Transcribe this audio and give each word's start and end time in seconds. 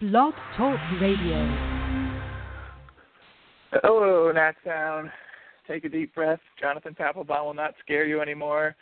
Blog 0.00 0.32
Talk 0.56 0.78
Radio. 0.98 1.46
Hello, 3.70 4.32
Nat 4.32 4.54
Sound. 4.64 5.10
Take 5.68 5.84
a 5.84 5.90
deep 5.90 6.14
breath. 6.14 6.40
Jonathan 6.58 6.96
Papelbon 6.98 7.44
will 7.44 7.52
not 7.52 7.74
scare 7.80 8.06
you 8.06 8.22
anymore. 8.22 8.74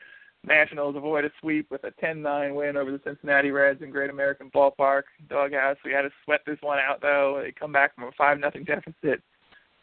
Nationals 0.47 0.95
avoid 0.95 1.25
a 1.25 1.31
sweep 1.41 1.73
with 1.73 1.83
a 1.83 1.91
10-9 2.01 2.55
win 2.55 2.77
over 2.77 2.93
the 2.93 3.01
Cincinnati 3.03 3.51
Reds 3.51 3.83
in 3.83 3.91
Great 3.91 4.11
American 4.11 4.49
Ballpark. 4.55 5.03
Doghouse, 5.29 5.77
we 5.85 5.91
had 5.91 6.03
to 6.03 6.11
sweat 6.25 6.43
this 6.47 6.59
one 6.61 6.79
out 6.79 7.01
though. 7.03 7.41
They 7.43 7.51
come 7.51 7.73
back 7.73 7.97
from 7.97 8.05
a 8.05 8.13
5 8.17 8.39
nothing 8.39 8.63
deficit. 8.63 9.21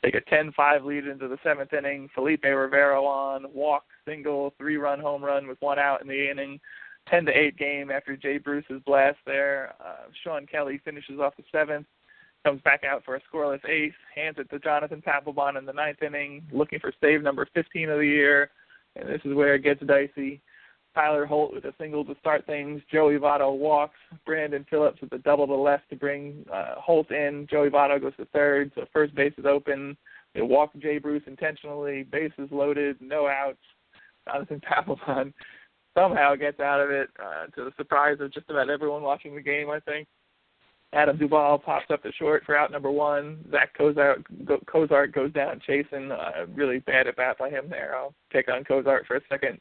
Take 0.05 0.15
a 0.15 0.21
10-5 0.33 0.85
lead 0.85 1.05
into 1.05 1.27
the 1.27 1.37
seventh 1.43 1.73
inning. 1.73 2.07
Felipe 2.15 2.45
Rivero 2.45 3.03
on 3.03 3.47
walk, 3.53 3.83
single, 4.07 4.53
three-run 4.57 5.01
home 5.01 5.21
run 5.21 5.49
with 5.49 5.57
one 5.59 5.79
out 5.79 6.01
in 6.01 6.07
the 6.07 6.31
inning. 6.31 6.61
10 7.09 7.25
to 7.25 7.31
8 7.31 7.57
game 7.57 7.91
after 7.91 8.15
Jay 8.17 8.37
Bruce's 8.37 8.81
blast 8.85 9.17
there. 9.25 9.73
Uh, 9.79 10.07
Shawn 10.23 10.45
Kelley 10.45 10.81
finishes 10.83 11.19
off 11.19 11.37
the 11.37 11.43
seventh, 11.51 11.85
comes 12.43 12.61
back 12.61 12.83
out 12.83 13.03
for 13.03 13.15
a 13.15 13.21
scoreless 13.21 13.63
ace, 13.67 13.93
hands 14.13 14.37
it 14.39 14.49
to 14.49 14.59
Jonathan 14.59 15.01
Papelbon 15.05 15.57
in 15.57 15.65
the 15.65 15.73
ninth 15.73 16.01
inning, 16.01 16.43
looking 16.51 16.79
for 16.79 16.91
save 17.01 17.21
number 17.21 17.47
15 17.53 17.89
of 17.89 17.99
the 17.99 18.05
year. 18.05 18.49
And 18.95 19.09
this 19.09 19.21
is 19.25 19.33
where 19.33 19.55
it 19.55 19.63
gets 19.63 19.81
dicey. 19.85 20.41
Tyler 20.95 21.25
Holt 21.25 21.53
with 21.53 21.65
a 21.65 21.73
single 21.77 22.05
to 22.05 22.15
start 22.21 22.45
things. 22.45 22.81
Joey 22.89 23.17
Votto 23.17 23.55
walks. 23.55 23.97
Brandon 24.25 24.65
Phillips 24.69 25.01
with 25.01 25.11
a 25.11 25.17
double 25.19 25.45
to 25.45 25.53
left 25.53 25.89
to 25.89 25.95
bring 25.97 26.45
uh, 26.51 26.75
Holt 26.77 27.11
in. 27.11 27.45
Joey 27.51 27.69
Votto 27.69 28.01
goes 28.01 28.15
to 28.15 28.25
third, 28.27 28.71
so 28.73 28.85
first 28.93 29.13
base 29.13 29.33
is 29.37 29.45
open. 29.45 29.97
They 30.33 30.41
walk 30.41 30.71
Jay 30.77 30.97
Bruce 30.97 31.23
intentionally. 31.27 32.03
Bases 32.03 32.49
loaded, 32.49 32.95
no 33.01 33.27
outs. 33.27 33.57
Jonathan 34.25 34.61
Papelbon 34.71 35.33
somehow 35.95 36.35
gets 36.35 36.59
out 36.59 36.81
of 36.81 36.91
it 36.91 37.09
uh, 37.19 37.47
to 37.55 37.65
the 37.65 37.71
surprise 37.77 38.17
of 38.19 38.33
just 38.33 38.49
about 38.49 38.69
everyone 38.69 39.01
watching 39.01 39.35
the 39.35 39.41
game. 39.41 39.69
I 39.69 39.79
think 39.79 40.07
Adam 40.93 41.17
Duvall 41.17 41.57
pops 41.57 41.89
up 41.89 42.03
to 42.03 42.11
short 42.13 42.43
for 42.45 42.57
out 42.57 42.71
number 42.71 42.91
one. 42.91 43.43
Zach 43.51 43.75
Cozart, 43.77 44.25
Cozart 44.67 45.13
goes 45.13 45.31
down 45.33 45.61
chasing. 45.65 46.11
Uh, 46.11 46.45
really 46.53 46.79
bad 46.79 47.07
at 47.07 47.15
bat 47.17 47.37
by 47.37 47.49
him 47.49 47.65
there. 47.69 47.95
I'll 47.95 48.13
pick 48.31 48.47
on 48.49 48.63
Cozart 48.63 49.05
for 49.07 49.17
a 49.17 49.21
second. 49.29 49.59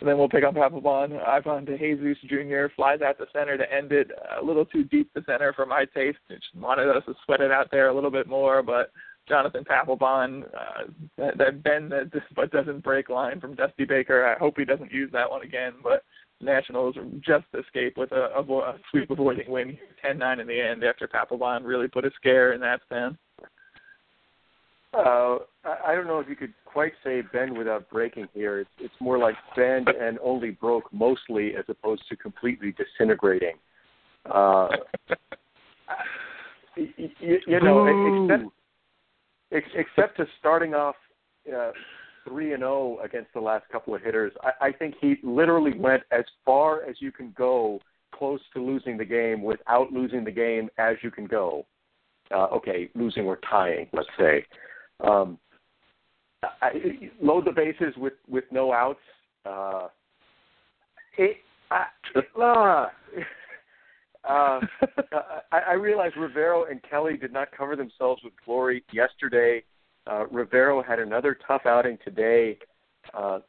And 0.00 0.08
then 0.08 0.18
we'll 0.18 0.28
pick 0.28 0.44
on 0.44 0.54
Papelbon. 0.54 1.26
Ivan 1.26 1.64
DeJesus 1.64 2.20
Jr. 2.28 2.70
flies 2.74 3.00
out 3.00 3.16
to 3.16 3.26
center 3.32 3.56
to 3.56 3.72
end 3.72 3.92
it. 3.92 4.10
A 4.38 4.44
little 4.44 4.66
too 4.66 4.84
deep 4.84 5.12
to 5.14 5.24
center 5.24 5.54
for 5.54 5.64
my 5.64 5.86
taste. 5.94 6.18
Just 6.28 6.54
wanted 6.54 6.94
us 6.94 7.04
to 7.06 7.14
sweat 7.24 7.40
it 7.40 7.50
out 7.50 7.70
there 7.70 7.88
a 7.88 7.94
little 7.94 8.10
bit 8.10 8.26
more, 8.26 8.62
but 8.62 8.90
Jonathan 9.28 9.64
Papelbon, 9.64 10.44
uh, 10.44 10.84
that, 11.18 11.38
that 11.38 11.62
bend 11.62 11.90
that 11.90 12.10
but 12.34 12.50
doesn't 12.52 12.84
break 12.84 13.08
line 13.08 13.40
from 13.40 13.54
Dusty 13.54 13.84
Baker. 13.84 14.26
I 14.26 14.38
hope 14.38 14.54
he 14.56 14.64
doesn't 14.64 14.92
use 14.92 15.10
that 15.12 15.30
one 15.30 15.42
again. 15.42 15.72
But 15.82 16.04
Nationals 16.40 16.96
just 17.20 17.46
escape 17.58 17.96
with 17.96 18.12
a, 18.12 18.28
a, 18.36 18.40
a 18.40 18.78
sweep 18.90 19.10
avoiding 19.10 19.50
win, 19.50 19.76
10-9 20.04 20.40
in 20.40 20.46
the 20.46 20.60
end 20.60 20.84
after 20.84 21.08
Papelbon 21.08 21.64
really 21.64 21.88
put 21.88 22.04
a 22.04 22.10
scare 22.16 22.52
in 22.52 22.60
that 22.60 22.80
stand. 22.86 23.16
Uh, 24.92 25.38
I 25.84 25.94
don't 25.94 26.06
know 26.06 26.20
if 26.20 26.28
you 26.28 26.36
could 26.36 26.54
quite 26.64 26.92
say 27.04 27.22
bend 27.32 27.56
without 27.56 27.90
breaking 27.90 28.28
here. 28.32 28.60
It's, 28.60 28.70
it's 28.78 28.94
more 29.00 29.18
like 29.18 29.34
bend 29.54 29.88
and 29.88 30.18
only 30.22 30.50
broke 30.50 30.92
mostly, 30.92 31.54
as 31.56 31.64
opposed 31.68 32.02
to 32.08 32.16
completely 32.16 32.72
disintegrating. 32.72 33.56
Uh, 34.24 34.68
you, 36.76 37.38
you 37.46 37.60
know, 37.60 38.26
except 38.28 38.50
except 39.74 40.16
to 40.18 40.26
starting 40.38 40.74
off 40.74 40.96
uh, 41.54 41.70
three 42.26 42.52
and 42.52 42.60
zero 42.60 42.98
oh 43.00 43.04
against 43.04 43.32
the 43.34 43.40
last 43.40 43.64
couple 43.70 43.94
of 43.94 44.02
hitters, 44.02 44.32
I, 44.42 44.66
I 44.68 44.72
think 44.72 44.94
he 45.00 45.16
literally 45.22 45.78
went 45.78 46.02
as 46.10 46.24
far 46.44 46.84
as 46.84 46.96
you 47.00 47.12
can 47.12 47.32
go, 47.36 47.80
close 48.14 48.40
to 48.54 48.62
losing 48.62 48.96
the 48.96 49.04
game 49.04 49.42
without 49.42 49.92
losing 49.92 50.24
the 50.24 50.30
game 50.30 50.68
as 50.78 50.96
you 51.02 51.10
can 51.10 51.26
go. 51.26 51.66
Uh, 52.34 52.46
okay, 52.46 52.90
losing 52.94 53.24
or 53.24 53.38
tying, 53.48 53.86
let's 53.92 54.08
say. 54.18 54.44
Um, 55.00 55.38
I, 56.42 56.70
load 57.22 57.44
the 57.44 57.52
bases 57.52 57.94
with 57.96 58.14
with 58.28 58.44
no 58.50 58.72
outs. 58.72 59.00
Uh, 59.44 59.88
it, 61.18 61.36
I, 61.70 61.84
uh, 62.40 62.86
uh, 64.28 64.60
I, 65.52 65.58
I 65.68 65.72
realize 65.74 66.12
Rivero 66.16 66.64
and 66.64 66.80
Kelley 66.88 67.16
did 67.16 67.32
not 67.32 67.48
cover 67.56 67.76
themselves 67.76 68.22
with 68.24 68.32
glory 68.44 68.84
yesterday. 68.92 69.62
Uh, 70.06 70.26
Rivero 70.30 70.82
had 70.82 70.98
another 70.98 71.36
tough 71.46 71.62
outing 71.66 71.98
today, 72.04 72.58
uh, 73.14 73.40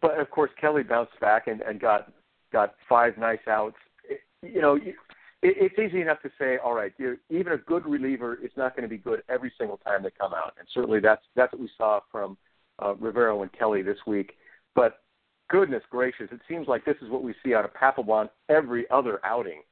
but 0.00 0.18
of 0.18 0.30
course 0.30 0.50
Kelley 0.60 0.82
bounced 0.82 1.18
back 1.20 1.46
and, 1.46 1.60
and 1.62 1.80
got 1.80 2.12
got 2.52 2.74
five 2.88 3.18
nice 3.18 3.40
outs. 3.48 3.76
It, 4.08 4.20
you 4.42 4.60
know, 4.60 4.76
it, 4.76 4.94
it's 5.42 5.78
easy 5.78 6.00
enough 6.00 6.20
to 6.22 6.30
say, 6.38 6.58
all 6.58 6.74
right, 6.74 6.92
even 7.28 7.52
a 7.52 7.56
good 7.56 7.86
reliever 7.86 8.38
is 8.42 8.50
not 8.56 8.76
going 8.76 8.82
to 8.82 8.88
be 8.88 8.98
good 8.98 9.22
every 9.28 9.52
single 9.58 9.78
time 9.78 10.02
they 10.02 10.10
come 10.10 10.32
out, 10.34 10.54
and 10.58 10.68
certainly 10.72 11.00
that's 11.00 11.22
that's 11.34 11.52
what 11.52 11.62
we 11.62 11.70
saw 11.76 12.00
from 12.10 12.36
uh, 12.80 12.94
Rivero 12.96 13.42
and 13.42 13.52
Kelley 13.52 13.82
this 13.82 13.98
week. 14.06 14.34
But 14.74 15.00
goodness 15.50 15.82
gracious, 15.90 16.28
it 16.32 16.40
seems 16.48 16.66
like 16.68 16.84
this 16.84 16.96
is 17.02 17.10
what 17.10 17.22
we 17.22 17.34
see 17.44 17.54
out 17.54 17.64
of 17.64 17.74
Papelbon 17.74 18.30
every 18.48 18.88
other 18.90 19.20
outing. 19.24 19.62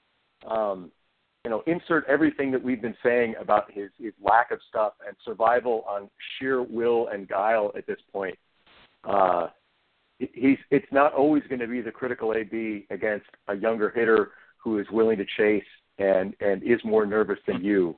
Um, 0.46 0.90
you 1.44 1.50
know, 1.50 1.62
insert 1.66 2.04
everything 2.06 2.50
that 2.50 2.62
we've 2.62 2.82
been 2.82 2.96
saying 3.02 3.34
about 3.40 3.70
his, 3.72 3.90
his 3.98 4.12
lack 4.22 4.50
of 4.50 4.58
stuff 4.68 4.94
and 5.06 5.16
survival 5.24 5.84
on 5.88 6.10
sheer 6.38 6.62
will 6.62 7.08
and 7.08 7.26
guile 7.26 7.72
at 7.76 7.86
this 7.86 7.98
point. 8.12 8.36
Uh, 9.04 9.46
he's 10.18 10.58
it's 10.70 10.86
not 10.90 11.14
always 11.14 11.42
going 11.48 11.60
to 11.60 11.68
be 11.68 11.80
the 11.80 11.90
critical 11.90 12.34
AB 12.34 12.86
against 12.90 13.26
a 13.46 13.54
younger 13.54 13.90
hitter 13.90 14.32
who 14.56 14.78
is 14.78 14.86
willing 14.90 15.16
to 15.16 15.24
chase 15.36 15.62
and 15.98 16.34
and 16.40 16.62
is 16.62 16.80
more 16.84 17.06
nervous 17.06 17.38
than 17.46 17.64
you. 17.64 17.96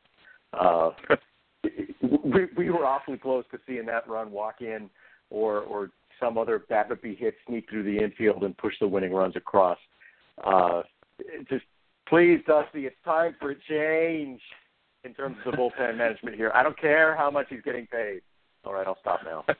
Uh, 0.53 0.91
we 2.03 2.47
we 2.57 2.71
were 2.71 2.85
awfully 2.85 3.17
close 3.17 3.45
to 3.51 3.59
seeing 3.67 3.87
that 3.87 4.07
run 4.07 4.31
walk 4.31 4.61
in 4.61 4.91
or 5.31 5.61
or 5.61 5.91
some 6.21 6.39
other 6.39 6.65
bat 6.69 6.89
would 6.89 7.03
be 7.03 7.15
hit, 7.15 7.35
sneak 7.47 7.69
through 7.69 7.85
the 7.85 7.99
infield, 7.99 8.45
and 8.45 8.57
push 8.57 8.75
the 8.81 8.87
winning 8.87 9.13
runs 9.13 9.37
across. 9.37 9.79
Uh, 10.45 10.83
just 11.49 11.65
please, 12.09 12.41
Dusty, 12.47 12.87
it's 12.87 12.97
time 13.05 13.35
for 13.41 13.53
a 13.53 13.57
change 13.69 14.41
in 15.05 15.15
terms 15.15 15.37
of 15.45 15.53
the 15.53 15.57
bullpen 15.57 15.97
management 15.97 16.37
here. 16.37 16.51
I 16.55 16.63
don't 16.63 16.79
care 16.79 17.17
how 17.17 17.31
much 17.31 17.47
he's 17.49 17.63
getting 17.63 17.87
paid. 17.87 18.21
All 18.65 18.75
right, 18.75 18.87
I'll 18.87 18.99
stop 19.01 19.21
now. 19.25 19.45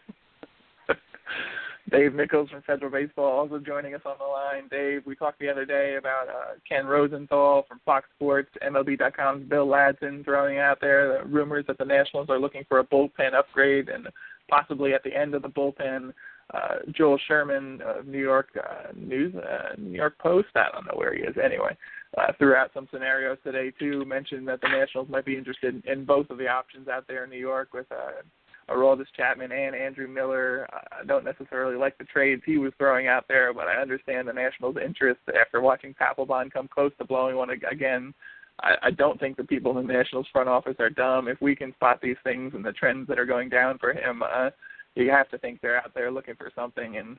Dave 1.91 2.15
Nichols 2.15 2.51
from 2.51 2.63
Federal 2.63 2.91
Baseball 2.91 3.41
also 3.41 3.59
joining 3.59 3.95
us 3.95 4.03
on 4.05 4.17
the 4.19 4.25
line. 4.25 4.69
Dave, 4.71 5.03
we 5.07 5.17
talked 5.17 5.41
the 5.41 5.49
other 5.49 5.65
day 5.65 5.97
about 5.97 6.29
uh, 6.29 6.55
Ken 6.69 6.87
Rosenthal 6.87 7.65
from 7.67 7.81
Fox 7.85 8.07
Sports, 8.15 8.51
MLB.com's 8.63 9.49
Bill 9.49 9.67
Ladson 9.67 10.25
throwing 10.25 10.59
out 10.59 10.81
there 10.81 11.19
the 11.19 11.25
rumors 11.29 11.65
that 11.67 11.79
the 11.79 11.85
Nationals 11.85 12.29
are 12.29 12.39
looking 12.39 12.65
for 12.69 12.79
a 12.79 12.87
bullpen 12.87 13.35
upgrade 13.35 13.89
and 13.89 14.09
possibly 14.49 14.95
at 14.95 15.03
the 15.03 15.17
end 15.17 15.35
of 15.35 15.43
the 15.43 15.49
bullpen 15.49 16.13
uh, 16.53 16.77
Joel 16.93 17.19
Sherman 17.29 17.81
of 17.83 18.07
New 18.07 18.21
York 18.21 18.49
uh, 18.57 18.93
News, 18.95 19.35
uh, 19.35 19.75
New 19.79 19.97
York 19.97 20.19
Post. 20.19 20.49
I 20.55 20.69
don't 20.73 20.87
know 20.87 20.97
where 20.97 21.15
he 21.15 21.23
is 21.23 21.37
anyway. 21.43 21.77
Uh, 22.19 22.33
threw 22.39 22.55
out 22.55 22.71
some 22.75 22.89
scenarios 22.93 23.39
today 23.45 23.71
too. 23.79 24.05
Mentioned 24.05 24.49
that 24.49 24.61
the 24.61 24.69
Nationals 24.69 25.09
might 25.09 25.25
be 25.25 25.37
interested 25.37 25.85
in 25.87 26.05
both 26.05 26.29
of 26.31 26.39
the 26.39 26.49
options 26.49 26.89
out 26.89 27.07
there 27.07 27.25
in 27.25 27.31
New 27.31 27.39
York 27.39 27.73
with 27.73 27.87
uh, 27.93 28.23
Aroldis 28.69 29.07
Chapman 29.17 29.53
and 29.53 29.75
Andrew 29.75 30.09
Miller. 30.09 30.67
I 30.73 31.05
don't 31.05 31.25
necessarily 31.25 31.77
like 31.77 31.99
the 31.99 32.05
trades 32.05 32.43
he 32.45 32.59
was 32.59 32.73
throwing 32.79 33.07
out 33.07 33.27
there, 33.29 33.53
but 33.53 33.69
I 33.69 33.81
understand 33.81 34.29
the 34.29 34.33
Nationals' 34.33 34.77
interest 34.85 35.21
after 35.39 35.61
watching 35.61 35.95
Papelbon 35.95 36.53
come 36.53 36.69
close 36.69 36.93
to 36.99 37.05
blowing 37.05 37.37
one 37.37 37.51
again. 37.51 38.15
I, 38.63 38.75
I 38.85 38.91
don't 38.91 39.19
think 39.19 39.37
the 39.37 39.45
people 39.45 39.79
in 39.79 39.87
the 39.87 39.93
Nationals 39.93 40.27
front 40.33 40.49
office 40.49 40.77
are 40.79 40.91
dumb. 40.91 41.29
If 41.29 41.41
we 41.41 41.57
can 41.57 41.73
spot 41.75 42.01
these 42.03 42.17
things 42.25 42.55
and 42.55 42.65
the 42.65 42.73
trends 42.73 43.09
that 43.09 43.19
are 43.19 43.27
going 43.27 43.49
down 43.49 43.79
for 43.79 43.93
him, 43.93 44.23
uh, 44.23 44.51
you 44.97 45.11
have 45.11 45.29
to 45.31 45.39
think 45.39 45.61
they're 45.61 45.79
out 45.79 45.95
there 45.95 46.11
looking 46.11 46.35
for 46.35 46.51
something, 46.55 46.97
and 46.97 47.19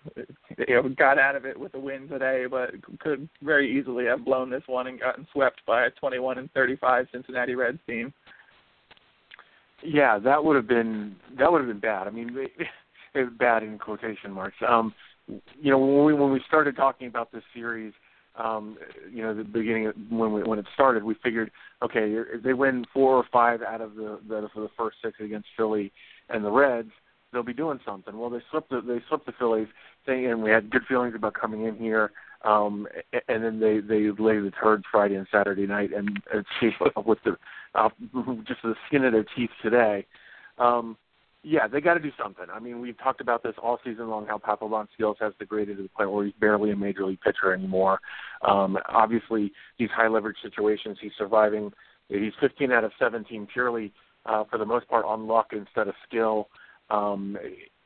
you 0.67 0.75
know 0.75 0.89
got 0.89 1.17
out 1.17 1.35
of 1.35 1.45
it 1.45 1.57
with 1.57 1.73
a 1.75 1.79
win 1.79 2.07
today, 2.07 2.45
but 2.49 2.71
could 2.99 3.29
very 3.41 3.77
easily 3.77 4.05
have 4.05 4.25
blown 4.25 4.49
this 4.49 4.63
one 4.67 4.87
and 4.87 4.99
gotten 4.99 5.25
swept 5.31 5.61
by 5.65 5.85
a 5.85 5.91
21 5.91 6.37
and 6.37 6.51
35 6.51 7.07
Cincinnati 7.11 7.55
Reds 7.55 7.79
team. 7.87 8.13
Yeah, 9.83 10.19
that 10.19 10.43
would 10.43 10.55
have 10.55 10.67
been 10.67 11.15
that 11.39 11.51
would 11.51 11.59
have 11.59 11.69
been 11.69 11.79
bad. 11.79 12.07
I 12.07 12.11
mean, 12.11 12.35
bad 13.39 13.63
in 13.63 13.77
quotation 13.79 14.31
marks. 14.31 14.57
Um, 14.67 14.93
you 15.27 15.71
know, 15.71 15.77
when 15.77 16.05
we 16.05 16.13
when 16.13 16.31
we 16.31 16.41
started 16.47 16.75
talking 16.75 17.07
about 17.07 17.31
this 17.31 17.43
series, 17.53 17.93
um, 18.35 18.77
you 19.11 19.23
know, 19.23 19.33
the 19.33 19.43
beginning 19.43 19.87
of, 19.87 19.95
when 20.09 20.33
we 20.33 20.43
when 20.43 20.59
it 20.59 20.65
started, 20.73 21.03
we 21.03 21.15
figured, 21.23 21.51
okay, 21.81 22.13
if 22.33 22.43
they 22.43 22.53
win 22.53 22.85
four 22.93 23.15
or 23.15 23.23
five 23.31 23.61
out 23.61 23.79
of 23.79 23.95
the, 23.95 24.19
the 24.27 24.49
for 24.53 24.59
the 24.59 24.69
first 24.77 24.97
six 25.01 25.19
against 25.21 25.47
Philly 25.55 25.91
and 26.29 26.43
the 26.43 26.51
Reds 26.51 26.91
they'll 27.31 27.43
be 27.43 27.53
doing 27.53 27.79
something. 27.85 28.17
Well, 28.17 28.29
they 28.29 28.41
slipped 28.51 28.69
the 28.69 28.81
they 28.81 29.01
slipped 29.09 29.25
the 29.25 29.33
Phillies, 29.37 29.67
saying, 30.05 30.27
and 30.27 30.43
we 30.43 30.49
had 30.49 30.69
good 30.69 30.83
feelings 30.87 31.15
about 31.15 31.33
coming 31.33 31.65
in 31.65 31.75
here. 31.75 32.11
Um, 32.43 32.87
and 33.27 33.43
then 33.43 33.59
they 33.59 33.79
they 33.79 34.09
lay 34.09 34.39
the 34.39 34.51
turd 34.61 34.83
Friday 34.91 35.15
and 35.15 35.27
Saturday 35.31 35.67
night, 35.67 35.91
and, 35.95 36.21
and 36.33 36.45
with 37.05 37.19
the 37.23 37.37
uh, 37.75 37.89
just 38.47 38.61
the 38.63 38.75
skin 38.87 39.05
of 39.05 39.13
their 39.13 39.25
teeth 39.35 39.51
today. 39.61 40.05
Um, 40.57 40.97
yeah, 41.43 41.67
they 41.67 41.81
got 41.81 41.95
to 41.95 41.99
do 41.99 42.11
something. 42.21 42.45
I 42.53 42.59
mean, 42.59 42.81
we've 42.81 42.97
talked 42.99 43.19
about 43.19 43.41
this 43.41 43.55
all 43.61 43.79
season 43.83 44.09
long. 44.09 44.27
How 44.27 44.37
Papelbon 44.37 44.87
skills 44.93 45.17
has 45.19 45.33
degraded 45.39 45.77
to 45.77 45.83
the 45.83 45.89
point 45.89 46.11
where 46.11 46.25
he's 46.25 46.35
barely 46.39 46.69
a 46.69 46.75
major 46.75 47.05
league 47.05 47.21
pitcher 47.21 47.51
anymore. 47.51 47.99
Um, 48.47 48.77
obviously, 48.89 49.51
these 49.79 49.89
high 49.89 50.07
leverage 50.07 50.37
situations, 50.43 50.99
he's 51.01 51.13
surviving. 51.17 51.71
He's 52.09 52.33
15 52.39 52.71
out 52.71 52.83
of 52.83 52.91
17 52.99 53.47
purely 53.51 53.91
uh, 54.27 54.43
for 54.51 54.59
the 54.59 54.65
most 54.65 54.87
part 54.87 55.05
on 55.05 55.27
luck 55.27 55.47
instead 55.51 55.87
of 55.87 55.95
skill. 56.07 56.47
Um, 56.91 57.37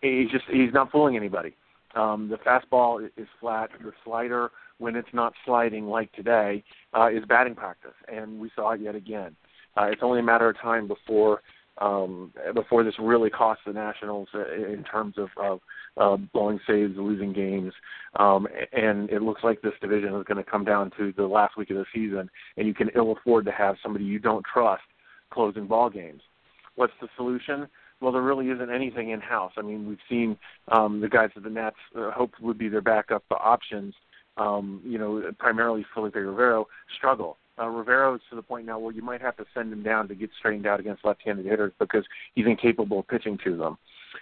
he's 0.01 0.29
just 0.31 0.45
he's 0.51 0.73
not 0.73 0.91
fooling 0.91 1.15
anybody. 1.15 1.55
Um, 1.95 2.29
the 2.29 2.37
fastball 2.37 3.05
is 3.17 3.27
flat. 3.39 3.69
The 3.81 3.93
slider, 4.03 4.51
when 4.79 4.95
it's 4.95 5.13
not 5.13 5.33
sliding 5.45 5.87
like 5.87 6.11
today, 6.11 6.63
uh, 6.93 7.09
is 7.09 7.23
batting 7.25 7.55
practice, 7.55 7.95
and 8.11 8.39
we 8.39 8.51
saw 8.55 8.71
it 8.71 8.81
yet 8.81 8.95
again. 8.95 9.35
Uh, 9.77 9.85
it's 9.85 10.01
only 10.03 10.19
a 10.19 10.23
matter 10.23 10.49
of 10.49 10.59
time 10.59 10.87
before 10.87 11.41
um, 11.77 12.31
before 12.53 12.83
this 12.83 12.93
really 12.99 13.29
costs 13.29 13.63
the 13.65 13.73
Nationals 13.73 14.29
in 14.33 14.83
terms 14.89 15.15
of, 15.17 15.29
of 15.37 15.59
uh, 15.97 16.17
blowing 16.33 16.59
saves, 16.65 16.93
losing 16.97 17.33
games, 17.33 17.73
um, 18.17 18.47
and 18.71 19.09
it 19.09 19.21
looks 19.21 19.43
like 19.43 19.61
this 19.61 19.73
division 19.81 20.15
is 20.15 20.23
going 20.23 20.37
to 20.41 20.49
come 20.49 20.63
down 20.63 20.91
to 20.97 21.13
the 21.17 21.25
last 21.25 21.57
week 21.57 21.69
of 21.71 21.77
the 21.77 21.85
season, 21.93 22.29
and 22.57 22.67
you 22.67 22.73
can 22.73 22.89
ill 22.95 23.11
afford 23.11 23.45
to 23.45 23.51
have 23.51 23.75
somebody 23.83 24.05
you 24.05 24.19
don't 24.19 24.45
trust 24.51 24.83
closing 25.31 25.67
ball 25.67 25.89
games. 25.89 26.21
What's 26.75 26.93
the 27.01 27.07
solution? 27.17 27.67
Well, 28.01 28.11
there 28.11 28.21
really 28.21 28.49
isn't 28.49 28.69
anything 28.69 29.11
in 29.11 29.21
house. 29.21 29.53
I 29.57 29.61
mean, 29.61 29.87
we've 29.87 29.97
seen 30.09 30.37
um, 30.67 31.01
the 31.01 31.09
guys 31.09 31.29
that 31.35 31.43
the 31.43 31.49
Nats 31.49 31.77
uh, 31.97 32.11
hoped 32.11 32.39
would 32.41 32.57
be 32.57 32.67
their 32.67 32.81
backup 32.81 33.23
options. 33.31 33.93
Um, 34.37 34.81
you 34.83 34.97
know, 34.97 35.31
primarily 35.39 35.85
Felipe 35.93 36.15
Rivero 36.15 36.67
struggle 36.97 37.37
uh, 37.59 37.67
Rivero 37.67 38.15
is 38.15 38.21
to 38.29 38.35
the 38.35 38.41
point 38.41 38.65
now 38.65 38.79
where 38.79 38.93
you 38.93 39.01
might 39.01 39.21
have 39.21 39.37
to 39.37 39.45
send 39.53 39.71
him 39.71 39.83
down 39.83 40.07
to 40.07 40.15
get 40.15 40.29
straightened 40.37 40.67
out 40.67 40.79
against 40.79 41.05
left-handed 41.05 41.45
hitters 41.45 41.73
because 41.79 42.03
he's 42.33 42.45
incapable 42.45 42.99
of 42.99 43.07
pitching 43.07 43.37
to 43.43 43.55
them. 43.55 43.77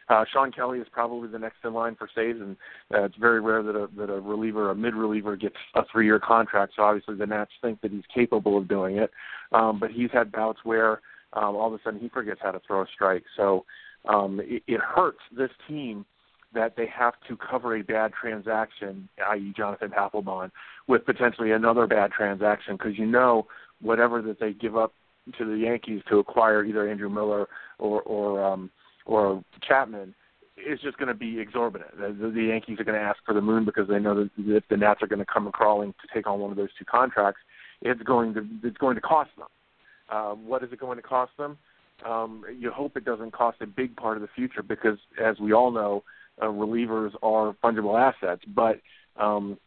Uh, 0.10 0.25
Shawn 0.31 0.52
Kelley 0.52 0.80
is 0.80 0.88
probably 0.92 1.30
the 1.30 1.40
next 1.40 1.58
in 1.64 1.74
line 1.74 1.96
for 1.96 2.10
saves, 2.14 2.42
and 2.42 2.58
uh, 2.94 3.04
it's 3.04 3.16
very 3.16 3.42
rare 3.42 3.62
that 3.62 3.75
a 3.75 3.88
that 3.96 4.10
a 4.10 4.20
reliever, 4.20 4.72
a 4.72 4.75
mid 4.75 4.96
reliever, 4.96 5.36
gets 5.36 5.56
a 5.75 5.84
three-year 5.92 6.20
contract. 6.20 6.74
So 6.75 6.84
obviously 6.84 7.16
the 7.16 7.28
Nats 7.28 7.52
think 7.62 7.80
that 7.81 7.92
he's 7.92 8.04
capable 8.14 8.58
of 8.58 8.68
doing 8.68 8.98
it, 8.98 9.12
um, 9.52 9.80
but 9.80 9.92
he's 9.92 10.10
had 10.12 10.31
bouts 10.31 10.60
where 10.64 11.02
um, 11.34 11.56
all 11.56 11.68
of 11.68 11.74
a 11.74 11.84
sudden 11.84 12.00
he 12.00 12.10
forgets 12.10 12.40
how 12.42 12.52
to 12.52 12.62
throw 12.66 12.82
a 12.82 12.86
strike. 12.94 13.24
So 13.36 13.66
um, 14.08 14.40
it, 14.44 14.64
it 14.68 14.80
hurts 14.80 15.20
this 15.36 15.50
team 15.68 16.06
that 16.54 16.76
they 16.76 16.88
have 16.88 17.14
to 17.28 17.36
cover 17.38 17.78
a 17.78 17.82
bad 17.82 18.12
transaction, 18.20 19.10
i.e., 19.30 19.54
Jonathan 19.58 19.90
Papelbon, 19.90 20.52
with 20.88 21.06
potentially 21.06 21.52
another 21.52 21.88
bad 21.88 22.12
transaction 22.12 22.76
because 22.78 22.98
you 22.98 23.06
know 23.06 23.48
whatever 23.82 24.22
that 24.22 24.40
they 24.40 24.54
give 24.54 24.78
up 24.78 24.94
to 25.38 25.46
the 25.46 25.58
Yankees 25.58 26.02
to 26.10 26.20
acquire 26.20 26.64
either 26.64 26.90
Andrew 26.90 27.10
Miller 27.10 27.48
or 27.80 28.02
or 28.02 28.44
um, 28.44 28.70
or 29.06 29.44
Chapman 29.68 30.14
is 30.58 30.80
just 30.82 30.98
going 30.98 31.08
to 31.08 31.14
be 31.14 31.40
exorbitant. 31.40 31.98
The, 31.98 32.32
the 32.32 32.44
Yankees 32.44 32.80
are 32.80 32.84
going 32.84 33.00
to 33.00 33.04
ask 33.04 33.18
for 33.26 33.34
the 33.34 33.42
moon 33.42 33.66
because 33.66 33.88
they 33.88 34.00
know 34.00 34.16
that 34.16 34.30
if 34.38 34.64
the 34.70 34.78
Nats 34.78 35.02
are 35.02 35.08
going 35.08 35.20
to 35.20 35.26
come 35.26 35.50
crawling 35.52 35.94
to 35.94 36.14
take 36.14 36.28
on 36.28 36.40
one 36.40 36.52
of 36.52 36.58
those 36.58 36.70
two 36.78 36.86
contracts, 36.86 37.42
it's 37.82 38.02
going 38.04 38.34
to 38.36 38.48
it's 38.64 38.78
going 38.78 38.96
to 38.96 39.02
cost 39.02 39.32
them. 39.38 39.48
Uh, 40.13 40.36
what 40.36 40.63
is 40.63 40.71
it 40.71 40.80
going 40.80 40.98
to 40.98 41.01
cost 41.01 41.31
them? 41.38 41.57
Um, 42.06 42.44
you 42.60 42.69
hope 42.69 42.95
it 42.98 43.06
doesn't 43.06 43.31
cost 43.31 43.57
a 43.62 43.65
big 43.68 43.95
part 43.95 44.18
of 44.18 44.21
the 44.21 44.30
future 44.36 44.62
because, 44.62 44.98
as 45.24 45.39
we 45.39 45.54
all 45.54 45.71
know, 45.71 46.04
uh, 46.42 46.45
relievers 46.45 47.12
are 47.24 47.56
fungible 47.63 48.00
assets. 48.00 48.44
But 48.48 48.80
um, 49.18 49.57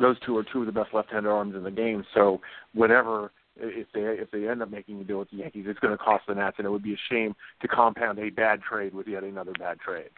those 0.00 0.16
two 0.26 0.36
are 0.36 0.44
two 0.52 0.60
of 0.60 0.66
the 0.66 0.72
best 0.72 0.92
left-handed 0.92 1.28
arms 1.28 1.54
in 1.54 1.62
the 1.62 1.70
game. 1.70 2.04
So 2.12 2.40
whatever 2.74 3.30
if 3.56 3.86
they 3.94 4.00
if 4.00 4.30
they 4.32 4.48
end 4.48 4.62
up 4.62 4.70
making 4.70 5.00
a 5.00 5.04
deal 5.04 5.20
with 5.20 5.30
the 5.30 5.36
Yankees, 5.36 5.66
it's 5.68 5.78
going 5.78 5.96
to 5.96 6.02
cost 6.02 6.24
the 6.26 6.34
Nats, 6.34 6.56
and 6.58 6.66
it 6.66 6.70
would 6.70 6.82
be 6.82 6.94
a 6.94 6.98
shame 7.08 7.36
to 7.62 7.68
compound 7.68 8.18
a 8.18 8.30
bad 8.30 8.60
trade 8.62 8.94
with 8.94 9.06
yet 9.06 9.22
another 9.22 9.52
bad 9.58 9.78
trade. 9.78 10.10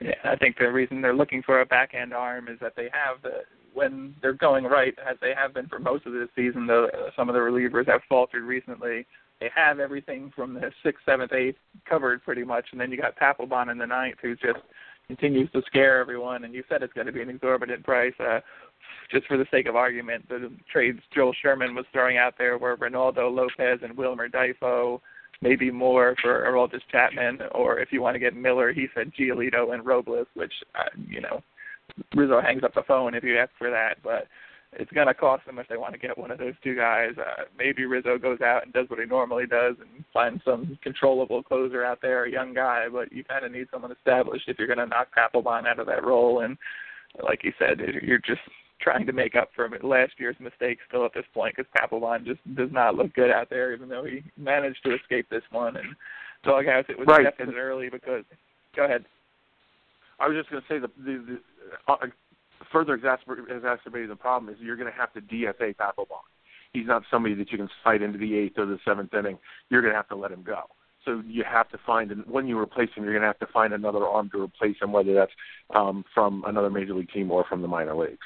Yeah, 0.00 0.14
I 0.24 0.36
think 0.36 0.58
the 0.58 0.70
reason 0.70 1.00
they're 1.00 1.14
looking 1.14 1.42
for 1.42 1.60
a 1.60 1.66
backhand 1.66 2.14
arm 2.14 2.48
is 2.48 2.58
that 2.60 2.74
they 2.76 2.88
have 2.92 3.22
the 3.22 3.42
when 3.74 4.14
they're 4.22 4.32
going 4.32 4.64
right, 4.64 4.94
as 5.08 5.16
they 5.20 5.32
have 5.36 5.54
been 5.54 5.68
for 5.68 5.78
most 5.78 6.06
of 6.06 6.12
this 6.12 6.28
season. 6.34 6.66
Though 6.66 6.88
some 7.16 7.28
of 7.28 7.34
the 7.34 7.40
relievers 7.40 7.86
have 7.86 8.00
faltered 8.08 8.42
recently, 8.42 9.06
they 9.40 9.50
have 9.54 9.78
everything 9.78 10.32
from 10.34 10.54
the 10.54 10.72
sixth, 10.82 11.04
seventh, 11.04 11.32
eighth 11.32 11.58
covered 11.88 12.24
pretty 12.24 12.44
much, 12.44 12.66
and 12.72 12.80
then 12.80 12.90
you 12.90 12.96
got 12.96 13.16
Papelbon 13.16 13.70
in 13.70 13.78
the 13.78 13.86
ninth, 13.86 14.18
who's 14.20 14.38
just 14.40 14.60
continues 15.06 15.50
to 15.52 15.62
scare 15.66 16.00
everyone. 16.00 16.44
And 16.44 16.54
you 16.54 16.64
said 16.68 16.82
it's 16.82 16.92
going 16.92 17.06
to 17.06 17.12
be 17.12 17.22
an 17.22 17.30
exorbitant 17.30 17.84
price. 17.84 18.14
Uh, 18.20 18.40
just 19.10 19.26
for 19.26 19.36
the 19.36 19.46
sake 19.50 19.66
of 19.66 19.76
argument, 19.76 20.28
the 20.28 20.50
trades 20.70 21.00
Joel 21.14 21.32
Sherman 21.40 21.74
was 21.74 21.86
throwing 21.92 22.18
out 22.18 22.34
there 22.36 22.58
were 22.58 22.76
Reynaldo 22.76 23.34
Lopez 23.34 23.80
and 23.82 23.96
Wilmer 23.96 24.28
Difo, 24.28 25.00
maybe 25.40 25.70
more 25.70 26.16
for 26.20 26.44
Aroldis 26.44 26.80
Chapman, 26.90 27.38
or 27.52 27.78
if 27.78 27.92
you 27.92 28.02
want 28.02 28.14
to 28.14 28.20
get 28.20 28.34
Miller, 28.34 28.72
he 28.72 28.86
said 28.94 29.12
Giolito 29.18 29.72
and 29.72 29.84
Robles, 29.86 30.26
which 30.34 30.52
uh, 30.74 30.88
you 31.08 31.20
know 31.20 31.42
Rizzo 32.14 32.40
hangs 32.40 32.64
up 32.64 32.74
the 32.74 32.82
phone 32.86 33.14
if 33.14 33.24
you 33.24 33.38
ask 33.38 33.50
for 33.58 33.70
that, 33.70 34.02
but 34.02 34.26
it's 34.72 34.92
going 34.92 35.06
to 35.06 35.14
cost 35.14 35.46
them 35.46 35.58
if 35.58 35.66
they 35.68 35.76
want 35.76 35.94
to 35.94 35.98
get 35.98 36.18
one 36.18 36.30
of 36.30 36.38
those 36.38 36.54
two 36.62 36.76
guys. 36.76 37.12
Uh, 37.18 37.44
maybe 37.56 37.86
Rizzo 37.86 38.18
goes 38.18 38.40
out 38.40 38.64
and 38.64 38.72
does 38.72 38.88
what 38.88 38.98
he 38.98 39.06
normally 39.06 39.46
does 39.46 39.76
and 39.80 40.04
finds 40.12 40.44
some 40.44 40.78
controllable 40.82 41.42
closer 41.42 41.84
out 41.84 42.00
there, 42.02 42.24
a 42.24 42.30
young 42.30 42.52
guy, 42.52 42.84
but 42.92 43.10
you 43.10 43.24
kind 43.24 43.44
of 43.44 43.52
need 43.52 43.68
someone 43.72 43.92
established 43.92 44.48
if 44.48 44.58
you're 44.58 44.66
going 44.66 44.78
to 44.78 44.86
knock 44.86 45.08
Papelbon 45.16 45.66
out 45.66 45.78
of 45.78 45.86
that 45.86 46.04
role. 46.04 46.40
And 46.40 46.58
like 47.22 47.44
you 47.44 47.52
said, 47.58 47.80
you're 48.02 48.18
just 48.18 48.40
trying 48.80 49.06
to 49.06 49.12
make 49.12 49.34
up 49.34 49.50
for 49.54 49.68
last 49.82 50.12
year's 50.18 50.36
mistakes 50.38 50.82
still 50.88 51.04
at 51.04 51.14
this 51.14 51.24
point 51.34 51.54
because 51.56 51.70
Papelbon 51.76 52.24
just 52.24 52.40
does 52.54 52.70
not 52.72 52.94
look 52.94 53.12
good 53.14 53.30
out 53.30 53.50
there, 53.50 53.72
even 53.72 53.88
though 53.88 54.04
he 54.04 54.22
managed 54.36 54.82
to 54.84 54.94
escape 54.94 55.28
this 55.30 55.42
one. 55.50 55.76
And 55.76 55.88
doghouse, 56.44 56.84
it 56.88 56.98
was 56.98 57.06
right. 57.08 57.24
definite 57.24 57.56
early 57.56 57.88
because. 57.90 58.24
Go 58.76 58.84
ahead. 58.84 59.04
I 60.20 60.28
was 60.28 60.36
just 60.36 60.50
going 60.50 60.62
to 60.62 60.68
say 60.68 60.78
the 60.78 60.90
the, 61.02 61.38
the 61.86 61.92
uh, 61.92 62.06
further 62.72 62.94
exacerbating 62.94 64.08
the 64.08 64.16
problem 64.16 64.52
is 64.52 64.60
you're 64.60 64.76
going 64.76 64.90
to 64.90 64.98
have 64.98 65.12
to 65.14 65.20
DFA 65.20 65.74
Papelbon. 65.76 66.22
He's 66.72 66.86
not 66.86 67.02
somebody 67.10 67.34
that 67.36 67.50
you 67.50 67.58
can 67.58 67.68
fight 67.82 68.02
into 68.02 68.18
the 68.18 68.36
eighth 68.36 68.58
or 68.58 68.66
the 68.66 68.78
seventh 68.84 69.14
inning. 69.14 69.38
You're 69.70 69.80
going 69.80 69.92
to 69.92 69.96
have 69.96 70.08
to 70.08 70.16
let 70.16 70.30
him 70.30 70.42
go. 70.42 70.64
So 71.04 71.22
you 71.26 71.44
have 71.50 71.70
to 71.70 71.78
find, 71.86 72.10
and 72.10 72.26
when 72.26 72.46
you 72.46 72.58
replace 72.58 72.90
him, 72.94 73.04
you're 73.04 73.14
going 73.14 73.22
to 73.22 73.28
have 73.28 73.38
to 73.38 73.46
find 73.46 73.72
another 73.72 74.04
arm 74.04 74.28
to 74.30 74.42
replace 74.42 74.76
him, 74.80 74.92
whether 74.92 75.14
that's 75.14 75.32
um, 75.74 76.04
from 76.12 76.44
another 76.46 76.68
major 76.68 76.94
league 76.94 77.10
team 77.10 77.30
or 77.30 77.44
from 77.48 77.62
the 77.62 77.68
minor 77.68 77.94
leagues. 77.94 78.18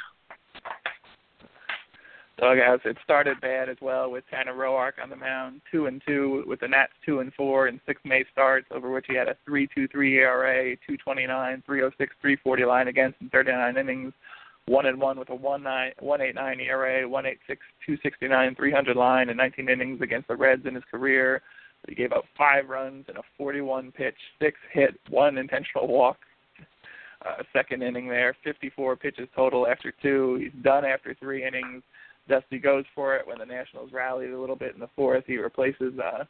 Doghouse. 2.42 2.80
It 2.84 2.96
started 3.04 3.40
bad 3.40 3.68
as 3.68 3.76
well 3.80 4.10
with 4.10 4.24
Tanner 4.28 4.52
Roark 4.52 4.94
on 5.00 5.08
the 5.08 5.14
mound, 5.14 5.60
two 5.70 5.86
and 5.86 6.02
two 6.04 6.42
with 6.44 6.58
the 6.58 6.66
Nats 6.66 6.92
two 7.06 7.20
and 7.20 7.32
four 7.34 7.68
in 7.68 7.80
six 7.86 8.00
May 8.04 8.24
starts, 8.32 8.66
over 8.72 8.90
which 8.90 9.06
he 9.08 9.14
had 9.14 9.28
a 9.28 9.36
three 9.44 9.68
two 9.72 9.86
three 9.86 10.18
ERA, 10.18 10.74
two 10.84 10.96
twenty 10.96 11.24
nine, 11.24 11.62
three 11.64 11.84
oh 11.84 11.92
six, 11.98 12.16
three 12.20 12.34
forty 12.42 12.64
line 12.64 12.88
against 12.88 13.20
in 13.20 13.28
thirty 13.28 13.52
nine 13.52 13.76
innings, 13.76 14.12
one 14.66 14.86
and 14.86 15.00
one 15.00 15.20
with 15.20 15.30
a 15.30 15.34
one 15.34 15.62
nine 15.62 15.92
one 16.00 16.20
eight 16.20 16.34
nine 16.34 16.58
ERA, 16.58 17.08
one 17.08 17.26
eight 17.26 17.38
six, 17.46 17.60
two 17.86 17.96
sixty 18.02 18.26
nine, 18.26 18.56
three 18.56 18.72
hundred 18.72 18.96
line 18.96 19.28
in 19.28 19.36
nineteen 19.36 19.68
innings 19.68 20.00
against 20.00 20.26
the 20.26 20.34
Reds 20.34 20.66
in 20.66 20.74
his 20.74 20.84
career. 20.90 21.42
He 21.88 21.94
gave 21.94 22.10
up 22.10 22.24
five 22.36 22.68
runs 22.68 23.04
in 23.08 23.16
a 23.18 23.22
forty 23.38 23.60
one 23.60 23.92
pitch, 23.92 24.18
six 24.40 24.58
hit, 24.72 24.98
one 25.10 25.38
intentional 25.38 25.86
walk. 25.86 26.16
Uh, 27.24 27.44
second 27.52 27.84
inning 27.84 28.08
there, 28.08 28.34
54 28.42 28.96
pitches 28.96 29.28
total 29.36 29.68
after 29.68 29.94
two. 30.02 30.40
He's 30.42 30.62
done 30.64 30.84
after 30.84 31.14
three 31.14 31.46
innings. 31.46 31.84
Dusty 32.32 32.58
goes 32.58 32.84
for 32.94 33.14
it 33.14 33.26
when 33.26 33.38
the 33.38 33.44
Nationals 33.44 33.90
rallied 33.92 34.30
a 34.30 34.40
little 34.40 34.56
bit 34.56 34.72
in 34.72 34.80
the 34.80 34.88
fourth. 34.96 35.24
He 35.26 35.36
replaces 35.36 35.92
uh, 35.98 36.24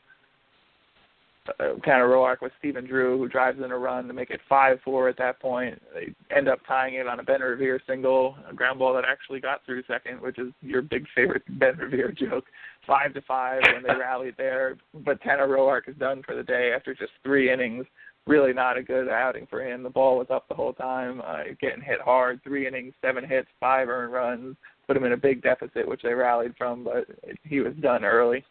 uh, 1.49 1.75
Tanner 1.85 2.09
Roark 2.09 2.41
with 2.43 2.51
Stephen 2.59 2.85
Drew, 2.85 3.19
who 3.19 3.29
drives 3.29 3.61
in 3.63 3.71
a 3.71 3.79
run 3.79 4.09
to 4.09 4.13
make 4.13 4.31
it 4.31 4.41
five 4.49 4.79
four 4.85 5.09
at 5.09 5.17
that 5.19 5.41
point. 5.41 5.81
They 5.95 6.13
end 6.37 6.49
up 6.49 6.59
tying 6.67 6.95
it 6.95 7.07
on 7.07 7.21
a 7.21 7.23
Ben 7.23 7.41
Revere 7.41 7.81
single, 7.87 8.35
a 8.51 8.53
ground 8.53 8.81
ball 8.81 8.95
that 8.95 9.05
actually 9.09 9.39
got 9.39 9.65
through 9.65 9.85
second, 9.87 10.21
which 10.21 10.41
is 10.41 10.53
your 10.61 10.83
big 10.83 11.07
favorite 11.15 11.45
Ben 11.61 11.77
Revere 11.77 12.11
joke. 12.11 12.47
Five 12.85 13.15
to 13.15 13.23
five 13.23 13.61
when 13.73 13.85
they 13.85 13.95
rallied 14.01 14.35
there, 14.37 14.77
but 15.05 15.21
Tanner 15.21 15.47
Roark 15.47 15.89
is 15.89 15.97
done 15.99 16.25
for 16.27 16.35
the 16.35 16.43
day 16.43 16.73
after 16.75 16.95
just 16.95 17.13
three 17.23 17.53
innings. 17.53 17.87
Really 18.27 18.53
not 18.53 18.77
a 18.77 18.83
good 18.83 19.09
outing 19.09 19.47
for 19.49 19.65
him. 19.65 19.85
The 19.85 19.91
ball 19.91 20.19
was 20.19 20.29
up 20.31 20.49
the 20.49 20.55
whole 20.55 20.73
time, 20.73 21.21
uh, 21.25 21.43
getting 21.61 21.83
hit 21.83 22.01
hard. 22.01 22.41
Three 22.43 22.67
innings, 22.67 22.95
seven 23.01 23.25
hits, 23.25 23.49
five 23.61 23.89
earned 23.89 24.13
runs 24.13 24.57
put 24.87 24.97
him 24.97 25.05
in 25.05 25.13
a 25.13 25.17
big 25.17 25.43
deficit, 25.43 25.87
which 25.87 26.03
they 26.03 26.13
rallied 26.13 26.55
from, 26.57 26.85
but 26.85 27.07
he 27.45 27.61
was 27.61 27.75
done 27.81 28.05
early. 28.05 28.45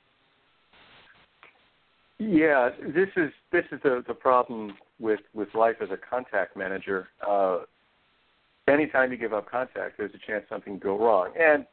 Yeah, 2.20 2.70
this 2.94 3.10
is 3.16 3.32
this 3.52 3.66
is 3.72 3.80
the 3.84 4.04
the 4.08 4.14
problem 4.14 4.74
with 5.00 5.22
with 5.34 5.54
life 5.56 5.78
as 5.82 5.90
a 5.90 5.98
contact 5.98 6.56
manager. 6.56 7.08
Uh, 7.28 7.62
anytime 8.68 9.12
you 9.12 9.18
give 9.18 9.34
up 9.34 9.50
contact, 9.50 9.98
there's 9.98 10.14
a 10.14 10.32
chance 10.32 10.46
something 10.48 10.78
go 10.78 11.00
wrong, 11.00 11.32
and 11.40 11.66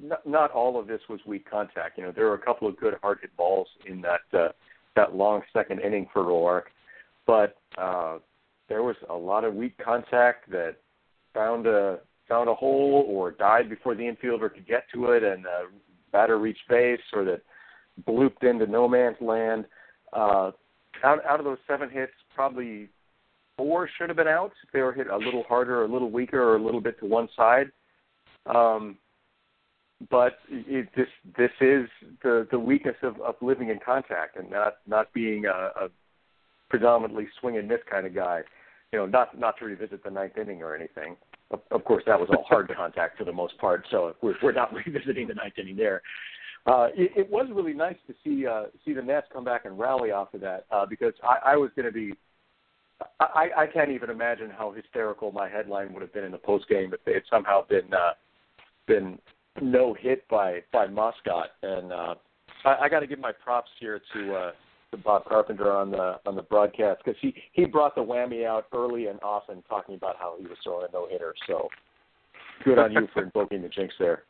not, 0.00 0.26
not 0.26 0.50
all 0.52 0.80
of 0.80 0.86
this 0.86 1.00
was 1.10 1.20
weak 1.26 1.48
contact. 1.48 1.98
You 1.98 2.04
know, 2.04 2.12
there 2.12 2.26
were 2.26 2.34
a 2.34 2.38
couple 2.38 2.66
of 2.66 2.78
good 2.78 2.94
hard 3.02 3.18
hit 3.20 3.36
balls 3.36 3.68
in 3.86 4.00
that 4.00 4.20
uh, 4.32 4.48
that 4.96 5.14
long 5.14 5.42
second 5.52 5.80
inning 5.80 6.08
for 6.14 6.24
Roark, 6.24 6.64
but 7.26 7.58
uh, 7.76 8.18
there 8.70 8.82
was 8.82 8.96
a 9.10 9.14
lot 9.14 9.44
of 9.44 9.54
weak 9.54 9.76
contact 9.84 10.50
that 10.50 10.76
found 11.34 11.66
a 11.66 11.98
found 12.28 12.48
a 12.48 12.54
hole 12.54 13.04
or 13.08 13.30
died 13.30 13.68
before 13.68 13.94
the 13.94 14.02
infielder 14.02 14.52
could 14.52 14.66
get 14.66 14.84
to 14.92 15.12
it 15.12 15.22
and 15.22 15.46
uh, 15.46 15.66
batter 16.12 16.38
reached 16.38 16.66
base 16.68 17.00
or 17.12 17.24
that 17.24 17.42
blooped 18.06 18.42
into 18.42 18.66
no 18.66 18.88
man's 18.88 19.16
land. 19.20 19.66
Uh, 20.12 20.50
out, 21.02 21.24
out 21.26 21.38
of 21.38 21.44
those 21.44 21.58
seven 21.66 21.90
hits, 21.90 22.12
probably 22.34 22.88
four 23.56 23.88
should 23.98 24.08
have 24.08 24.16
been 24.16 24.28
out 24.28 24.52
they 24.72 24.80
were 24.80 24.92
hit 24.92 25.08
a 25.08 25.16
little 25.16 25.44
harder, 25.44 25.84
a 25.84 25.88
little 25.88 26.10
weaker, 26.10 26.42
or 26.42 26.56
a 26.56 26.62
little 26.62 26.80
bit 26.80 26.98
to 27.00 27.06
one 27.06 27.28
side. 27.36 27.70
Um, 28.46 28.98
but 30.10 30.38
it, 30.50 30.88
this 30.96 31.06
this 31.38 31.50
is 31.60 31.88
the 32.22 32.46
the 32.50 32.58
weakness 32.58 32.96
of, 33.02 33.20
of 33.20 33.36
living 33.40 33.70
in 33.70 33.78
contact 33.84 34.36
and 34.36 34.50
not 34.50 34.74
not 34.86 35.12
being 35.12 35.46
a, 35.46 35.70
a 35.84 35.88
predominantly 36.68 37.28
swing 37.40 37.56
and 37.56 37.68
miss 37.68 37.78
kind 37.90 38.06
of 38.06 38.14
guy. 38.14 38.42
You 38.92 38.98
know, 38.98 39.06
not 39.06 39.38
not 39.38 39.56
to 39.58 39.64
revisit 39.64 40.04
the 40.04 40.10
ninth 40.10 40.36
inning 40.36 40.62
or 40.62 40.74
anything. 40.74 41.16
Of, 41.50 41.84
course, 41.84 42.02
that 42.06 42.18
was 42.18 42.28
all 42.30 42.44
hard 42.48 42.72
contact 42.74 43.18
for 43.18 43.24
the 43.24 43.32
most 43.32 43.56
part, 43.58 43.84
so 43.90 44.14
we're 44.22 44.34
we're 44.42 44.52
not 44.52 44.72
revisiting 44.86 45.28
the 45.28 45.34
ninth 45.34 45.54
inning 45.58 45.76
there. 45.76 46.02
Uh, 46.66 46.88
it, 46.94 47.12
it 47.16 47.30
was 47.30 47.46
really 47.52 47.74
nice 47.74 47.96
to 48.06 48.14
see 48.24 48.46
uh, 48.46 48.64
see 48.84 48.94
the 48.94 49.02
Nats 49.02 49.26
come 49.32 49.44
back 49.44 49.66
and 49.66 49.78
rally 49.78 50.10
off 50.10 50.32
of 50.32 50.40
that 50.40 50.64
uh, 50.70 50.86
because 50.86 51.12
I, 51.22 51.52
I 51.52 51.56
was 51.56 51.70
going 51.76 51.86
to 51.86 51.92
be. 51.92 52.14
I, 53.20 53.48
I 53.56 53.66
can't 53.66 53.90
even 53.90 54.08
imagine 54.08 54.50
how 54.50 54.72
hysterical 54.72 55.32
my 55.32 55.48
headline 55.48 55.92
would 55.92 56.00
have 56.00 56.14
been 56.14 56.24
in 56.24 56.32
the 56.32 56.38
post 56.38 56.68
game 56.68 56.94
if 56.94 57.04
they 57.04 57.12
had 57.12 57.24
somehow 57.28 57.66
been 57.66 57.92
uh, 57.92 58.12
been 58.86 59.18
no 59.60 59.94
hit 59.94 60.26
by 60.28 60.60
by 60.72 60.86
Moscot, 60.86 61.48
and 61.62 61.92
uh, 61.92 62.14
I, 62.64 62.76
I 62.82 62.88
got 62.88 63.00
to 63.00 63.06
give 63.06 63.18
my 63.18 63.32
props 63.32 63.70
here 63.78 64.00
to 64.14 64.34
uh, 64.34 64.50
to 64.96 65.02
Bob 65.02 65.24
Carpenter 65.26 65.72
on 65.72 65.90
the 65.90 66.18
on 66.26 66.34
the 66.34 66.42
broadcast 66.42 67.02
because 67.04 67.18
he 67.20 67.34
he 67.52 67.64
brought 67.64 67.94
the 67.94 68.00
whammy 68.00 68.46
out 68.46 68.66
early 68.72 69.06
and 69.06 69.18
often, 69.22 69.62
talking 69.68 69.94
about 69.94 70.16
how 70.18 70.34
he 70.38 70.46
was 70.46 70.56
throwing 70.62 70.86
a 70.88 70.92
no 70.92 71.08
hitter. 71.08 71.34
So 71.46 71.68
good 72.64 72.78
on 72.78 72.92
you 72.92 73.08
for 73.12 73.22
invoking 73.24 73.62
the 73.62 73.68
jinx 73.68 73.94
there. 73.98 74.22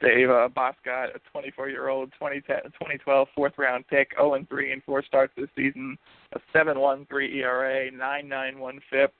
Dave 0.00 0.30
uh, 0.30 0.48
Moscot, 0.56 1.08
a 1.14 1.36
24-year-old 1.36 2.12
2012 2.20 3.28
fourth-round 3.34 3.84
pick, 3.88 4.16
0-3 4.16 4.72
in 4.72 4.80
four 4.86 5.02
starts 5.02 5.32
this 5.36 5.48
season, 5.56 5.98
a 6.34 6.38
7.13 6.56 7.34
ERA, 7.34 7.90
9.91 7.90 8.78
FIP, 8.90 9.12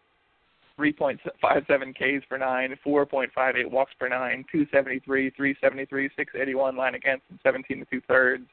3.57 0.79 1.95
Ks 1.95 2.25
per 2.29 2.39
nine, 2.39 2.77
4.58 2.87 3.69
walks 3.69 3.93
per 3.99 4.09
nine, 4.09 4.45
273, 4.53 5.31
373, 5.31 6.11
681 6.17 6.77
line 6.77 6.95
against, 6.95 7.25
and 7.31 7.41
17 7.43 7.81
to 7.81 7.85
two 7.87 8.01
thirds. 8.07 8.45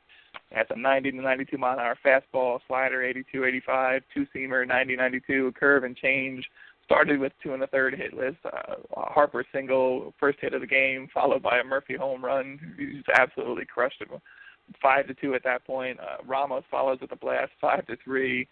That's 0.53 0.71
a 0.71 0.77
90 0.77 1.11
to 1.11 1.21
92 1.21 1.57
mile 1.57 1.73
an 1.73 1.79
hour 1.79 1.97
fastball, 2.05 2.59
slider 2.67 3.03
82, 3.03 3.45
85, 3.45 4.01
two 4.13 4.25
seamer 4.35 4.67
90, 4.67 4.95
92, 4.95 5.53
curve 5.59 5.83
and 5.83 5.95
change. 5.95 6.49
Started 6.85 7.19
with 7.19 7.33
two 7.41 7.53
and 7.53 7.63
a 7.63 7.67
third 7.67 7.95
hitless. 7.95 8.35
Uh, 8.45 8.75
Harper 8.95 9.43
single, 9.51 10.13
first 10.19 10.37
hit 10.39 10.53
of 10.53 10.61
the 10.61 10.67
game, 10.67 11.07
followed 11.11 11.41
by 11.41 11.59
a 11.59 11.63
Murphy 11.63 11.95
home 11.95 12.23
run. 12.23 12.59
He's 12.77 13.03
absolutely 13.17 13.65
crushed 13.65 14.01
him. 14.01 14.19
Five 14.81 15.07
to 15.07 15.15
two 15.15 15.33
at 15.33 15.43
that 15.43 15.65
point. 15.65 15.99
Uh, 15.99 16.17
Ramos 16.25 16.63
follows 16.69 16.99
with 17.01 17.11
a 17.11 17.15
blast, 17.15 17.51
five 17.59 17.85
to 17.87 17.97
three 18.03 18.47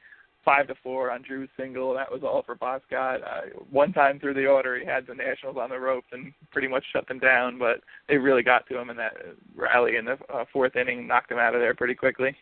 five 0.45 0.67
to 0.67 0.75
four 0.83 1.12
on 1.12 1.21
Drew's 1.21 1.50
single. 1.57 1.93
That 1.93 2.12
was 2.12 2.21
all 2.23 2.43
for 2.43 2.55
Moscot. 2.55 3.21
Uh, 3.21 3.41
one 3.71 3.93
time 3.93 4.19
through 4.19 4.33
the 4.33 4.45
order, 4.45 4.77
he 4.79 4.85
had 4.85 5.07
the 5.07 5.15
Nationals 5.15 5.57
on 5.59 5.69
the 5.69 5.79
ropes 5.79 6.07
and 6.12 6.33
pretty 6.51 6.67
much 6.67 6.83
shut 6.91 7.07
them 7.07 7.19
down. 7.19 7.57
But 7.57 7.81
they 8.07 8.17
really 8.17 8.43
got 8.43 8.67
to 8.67 8.79
him 8.79 8.89
in 8.89 8.97
that 8.97 9.13
rally 9.55 9.95
in 9.97 10.05
the 10.05 10.17
uh, 10.33 10.45
fourth 10.51 10.75
inning, 10.75 11.07
knocked 11.07 11.31
him 11.31 11.39
out 11.39 11.55
of 11.55 11.62
there 11.62 11.73
pretty 11.73 11.95
quickly. 11.95 12.35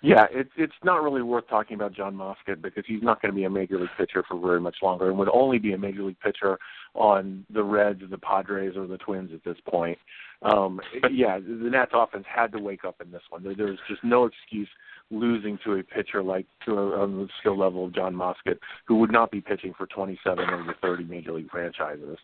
Yeah, 0.00 0.26
it's 0.30 0.50
it's 0.56 0.72
not 0.84 1.02
really 1.02 1.22
worth 1.22 1.48
talking 1.48 1.74
about 1.74 1.92
John 1.92 2.14
Moscot 2.14 2.62
because 2.62 2.84
he's 2.86 3.02
not 3.02 3.20
going 3.20 3.32
to 3.32 3.36
be 3.36 3.44
a 3.44 3.50
major 3.50 3.80
league 3.80 3.88
pitcher 3.96 4.22
for 4.28 4.38
very 4.38 4.60
much 4.60 4.76
longer, 4.80 5.08
and 5.08 5.18
would 5.18 5.28
only 5.32 5.58
be 5.58 5.72
a 5.72 5.78
major 5.78 6.04
league 6.04 6.20
pitcher 6.20 6.56
on 6.94 7.44
the 7.52 7.64
Reds, 7.64 8.02
the 8.08 8.18
Padres, 8.18 8.76
or 8.76 8.86
the 8.86 8.98
Twins 8.98 9.30
at 9.34 9.42
this 9.44 9.56
point. 9.68 9.98
Um, 10.42 10.80
yeah, 11.10 11.40
the 11.40 11.68
Nats 11.70 11.90
offense 11.94 12.26
had 12.32 12.52
to 12.52 12.60
wake 12.60 12.84
up 12.84 13.00
in 13.04 13.10
this 13.10 13.22
one. 13.30 13.42
There, 13.42 13.56
there's 13.56 13.80
just 13.88 14.04
no 14.04 14.26
excuse 14.26 14.68
losing 15.10 15.58
to 15.64 15.74
a 15.74 15.82
pitcher 15.82 16.22
like 16.22 16.46
to 16.64 16.72
a, 16.72 17.00
on 17.00 17.16
the 17.16 17.28
skill 17.40 17.58
level 17.58 17.86
of 17.86 17.94
John 17.94 18.14
Moscot, 18.14 18.58
who 18.86 18.96
would 18.96 19.12
not 19.12 19.30
be 19.30 19.40
pitching 19.40 19.72
for 19.76 19.86
27 19.86 20.48
of 20.48 20.66
the 20.66 20.74
30 20.82 21.04
major 21.04 21.32
league 21.32 21.50
franchises. 21.50 22.18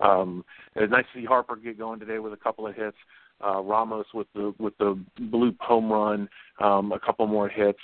Um, 0.00 0.44
it's 0.74 0.90
nice 0.90 1.04
to 1.14 1.20
see 1.20 1.24
Harper 1.24 1.56
get 1.56 1.78
going 1.78 2.00
today 2.00 2.18
with 2.18 2.32
a 2.32 2.36
couple 2.36 2.66
of 2.66 2.74
hits. 2.74 2.96
Uh, 3.44 3.60
Ramos 3.60 4.06
with 4.14 4.26
the 4.34 4.54
with 4.58 4.76
the 4.78 4.98
blue 5.18 5.54
home 5.60 5.92
run, 5.92 6.28
um, 6.60 6.92
a 6.92 6.98
couple 6.98 7.26
more 7.26 7.48
hits. 7.48 7.78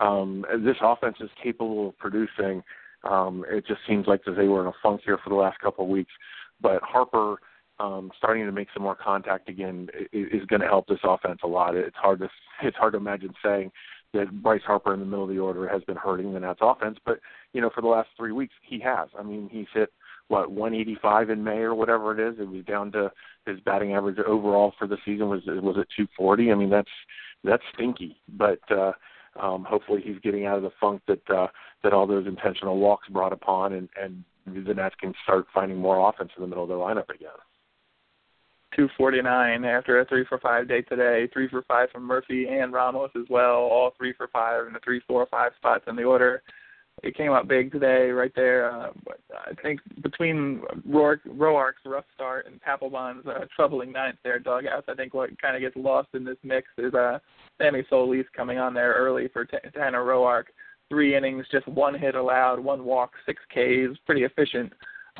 Um, 0.00 0.44
this 0.64 0.76
offense 0.82 1.16
is 1.20 1.30
capable 1.42 1.88
of 1.88 1.98
producing. 1.98 2.62
Um, 3.08 3.44
it 3.48 3.66
just 3.66 3.80
seems 3.88 4.06
like 4.06 4.22
they 4.24 4.48
were 4.48 4.60
in 4.60 4.66
a 4.66 4.72
funk 4.82 5.02
here 5.04 5.18
for 5.22 5.30
the 5.30 5.36
last 5.36 5.58
couple 5.60 5.84
of 5.84 5.90
weeks. 5.90 6.12
But 6.60 6.82
Harper 6.82 7.38
um, 7.80 8.10
starting 8.16 8.44
to 8.46 8.52
make 8.52 8.68
some 8.74 8.82
more 8.82 8.96
contact 8.96 9.48
again 9.48 9.88
is, 10.12 10.42
is 10.42 10.46
going 10.46 10.60
to 10.60 10.66
help 10.66 10.86
this 10.88 10.98
offense 11.04 11.40
a 11.44 11.46
lot. 11.46 11.76
It's 11.76 11.96
hard 11.96 12.20
to 12.20 12.28
it's 12.62 12.76
hard 12.76 12.94
to 12.94 12.98
imagine 12.98 13.32
saying 13.42 13.70
that 14.14 14.42
Bryce 14.42 14.62
Harper 14.66 14.94
in 14.94 15.00
the 15.00 15.06
middle 15.06 15.24
of 15.24 15.30
the 15.30 15.38
order 15.38 15.68
has 15.68 15.82
been 15.84 15.96
hurting 15.96 16.32
the 16.32 16.40
Nats 16.40 16.60
offense, 16.62 16.98
but 17.04 17.20
you 17.52 17.60
know 17.60 17.70
for 17.74 17.80
the 17.80 17.88
last 17.88 18.08
three 18.16 18.32
weeks 18.32 18.54
he 18.62 18.80
has. 18.80 19.08
I 19.18 19.22
mean 19.22 19.48
he's 19.50 19.66
hit 19.74 19.92
what 20.28 20.50
185 20.50 21.30
in 21.30 21.42
May 21.42 21.58
or 21.58 21.74
whatever 21.74 22.18
it 22.18 22.32
is. 22.32 22.38
It 22.40 22.48
was 22.48 22.64
down 22.64 22.92
to 22.92 23.10
his 23.46 23.60
batting 23.60 23.94
average 23.94 24.18
overall 24.18 24.72
for 24.78 24.86
the 24.86 24.98
season 25.04 25.28
was 25.28 25.42
was 25.46 25.76
at 25.78 25.88
240. 25.96 26.52
I 26.52 26.54
mean 26.54 26.70
that's 26.70 26.88
that's 27.44 27.62
stinky, 27.74 28.16
but 28.36 28.60
uh, 28.70 28.92
um, 29.40 29.64
hopefully 29.64 30.02
he's 30.04 30.18
getting 30.22 30.46
out 30.46 30.56
of 30.56 30.62
the 30.62 30.72
funk 30.80 31.02
that 31.06 31.30
uh, 31.30 31.46
that 31.82 31.92
all 31.92 32.06
those 32.06 32.26
intentional 32.26 32.78
walks 32.78 33.08
brought 33.08 33.32
upon, 33.32 33.74
and 33.74 33.88
and 34.00 34.24
the 34.46 34.74
Nats 34.74 34.94
can 35.00 35.14
start 35.22 35.46
finding 35.54 35.78
more 35.78 36.08
offense 36.08 36.30
in 36.36 36.42
the 36.42 36.48
middle 36.48 36.64
of 36.64 36.68
their 36.68 36.78
lineup 36.78 37.08
again. 37.14 37.30
249 38.76 39.64
after 39.64 40.00
a 40.00 40.04
three 40.04 40.24
for 40.28 40.38
five 40.38 40.68
day 40.68 40.82
today. 40.82 41.28
Three 41.32 41.48
for 41.48 41.62
five 41.62 41.90
from 41.90 42.04
Murphy 42.04 42.48
and 42.48 42.72
Ramos 42.72 43.10
as 43.16 43.26
well. 43.28 43.56
All 43.56 43.92
three 43.96 44.12
for 44.12 44.28
five 44.28 44.66
in 44.66 44.72
the 44.72 44.80
three, 44.84 45.00
four, 45.06 45.26
five 45.30 45.52
spots 45.56 45.84
in 45.86 45.96
the 45.96 46.04
order. 46.04 46.42
It 47.02 47.16
came 47.16 47.30
up 47.30 47.46
big 47.46 47.70
today, 47.70 48.10
right 48.10 48.32
there. 48.34 48.70
Uh, 48.70 48.90
I 49.32 49.54
think 49.62 49.80
between 50.02 50.62
Roark, 50.88 51.20
Roark's 51.28 51.84
rough 51.86 52.04
start 52.14 52.46
and 52.46 52.60
Papelbon's 52.60 53.26
uh, 53.26 53.44
troubling 53.54 53.92
ninth 53.92 54.18
there 54.24 54.40
dugouts, 54.40 54.88
I 54.88 54.94
think 54.94 55.14
what 55.14 55.40
kind 55.40 55.54
of 55.54 55.62
gets 55.62 55.76
lost 55.76 56.08
in 56.14 56.24
this 56.24 56.38
mix 56.42 56.66
is 56.76 56.92
uh, 56.94 57.20
Sammy 57.58 57.84
Solis 57.88 58.26
coming 58.36 58.58
on 58.58 58.74
there 58.74 58.94
early 58.94 59.28
for 59.28 59.44
t- 59.44 59.58
Tanner 59.74 60.04
Roark. 60.04 60.44
Three 60.88 61.16
innings, 61.16 61.44
just 61.52 61.68
one 61.68 61.96
hit 61.96 62.14
allowed, 62.14 62.58
one 62.58 62.84
walk, 62.84 63.12
six 63.26 63.40
Ks, 63.50 63.96
pretty 64.06 64.24
efficient 64.24 64.72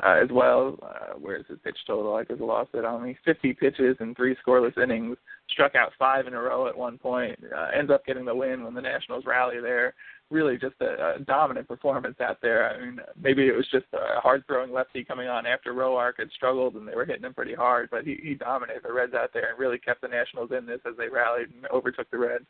uh, 0.03 0.15
as 0.23 0.29
well. 0.31 0.77
Uh, 0.81 1.13
where's 1.19 1.45
his 1.47 1.59
pitch 1.63 1.77
total? 1.85 2.15
I 2.15 2.23
just 2.23 2.41
lost 2.41 2.69
it 2.73 2.85
on 2.85 3.03
me. 3.03 3.17
50 3.25 3.53
pitches 3.53 3.97
and 3.99 4.15
three 4.15 4.35
scoreless 4.45 4.77
innings. 4.81 5.17
Struck 5.49 5.75
out 5.75 5.91
five 5.97 6.27
in 6.27 6.33
a 6.33 6.39
row 6.39 6.67
at 6.67 6.77
one 6.77 6.97
point. 6.97 7.39
Uh, 7.55 7.67
ends 7.77 7.91
up 7.91 8.05
getting 8.05 8.25
the 8.25 8.35
win 8.35 8.63
when 8.63 8.73
the 8.73 8.81
Nationals 8.81 9.25
rally 9.25 9.59
there. 9.61 9.93
Really 10.29 10.57
just 10.57 10.75
a, 10.79 11.15
a 11.15 11.19
dominant 11.19 11.67
performance 11.67 12.17
out 12.21 12.37
there. 12.41 12.69
I 12.69 12.79
mean, 12.79 12.99
maybe 13.19 13.47
it 13.47 13.55
was 13.55 13.67
just 13.71 13.85
a 13.93 14.19
hard 14.21 14.45
throwing 14.45 14.71
lefty 14.71 15.03
coming 15.03 15.27
on 15.27 15.47
after 15.47 15.73
Roark 15.73 16.13
had 16.19 16.29
struggled 16.35 16.75
and 16.75 16.87
they 16.87 16.95
were 16.95 17.05
hitting 17.05 17.23
him 17.23 17.33
pretty 17.33 17.55
hard, 17.55 17.89
but 17.89 18.05
he, 18.05 18.19
he 18.21 18.35
dominated 18.35 18.83
the 18.83 18.93
Reds 18.93 19.15
out 19.15 19.31
there 19.33 19.49
and 19.49 19.59
really 19.59 19.79
kept 19.79 20.01
the 20.01 20.07
Nationals 20.07 20.51
in 20.55 20.67
this 20.67 20.81
as 20.87 20.95
they 20.97 21.09
rallied 21.09 21.47
and 21.49 21.65
overtook 21.73 22.09
the 22.11 22.17
Reds. 22.19 22.45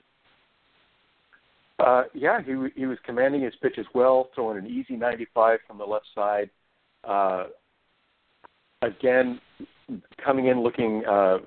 Uh, 1.80 2.04
yeah, 2.14 2.42
he 2.42 2.52
he 2.76 2.86
was 2.86 2.98
commanding 3.06 3.42
his 3.42 3.54
pitches 3.62 3.86
well, 3.96 4.28
throwing 4.36 4.58
an 4.58 4.68
easy 4.68 4.98
95 4.98 5.60
from 5.66 5.78
the 5.78 5.86
left 5.86 6.08
side 6.14 6.50
uh, 7.08 7.46
again, 8.82 9.40
coming 10.24 10.48
in 10.48 10.62
looking 10.62 11.04
uh, 11.06 11.40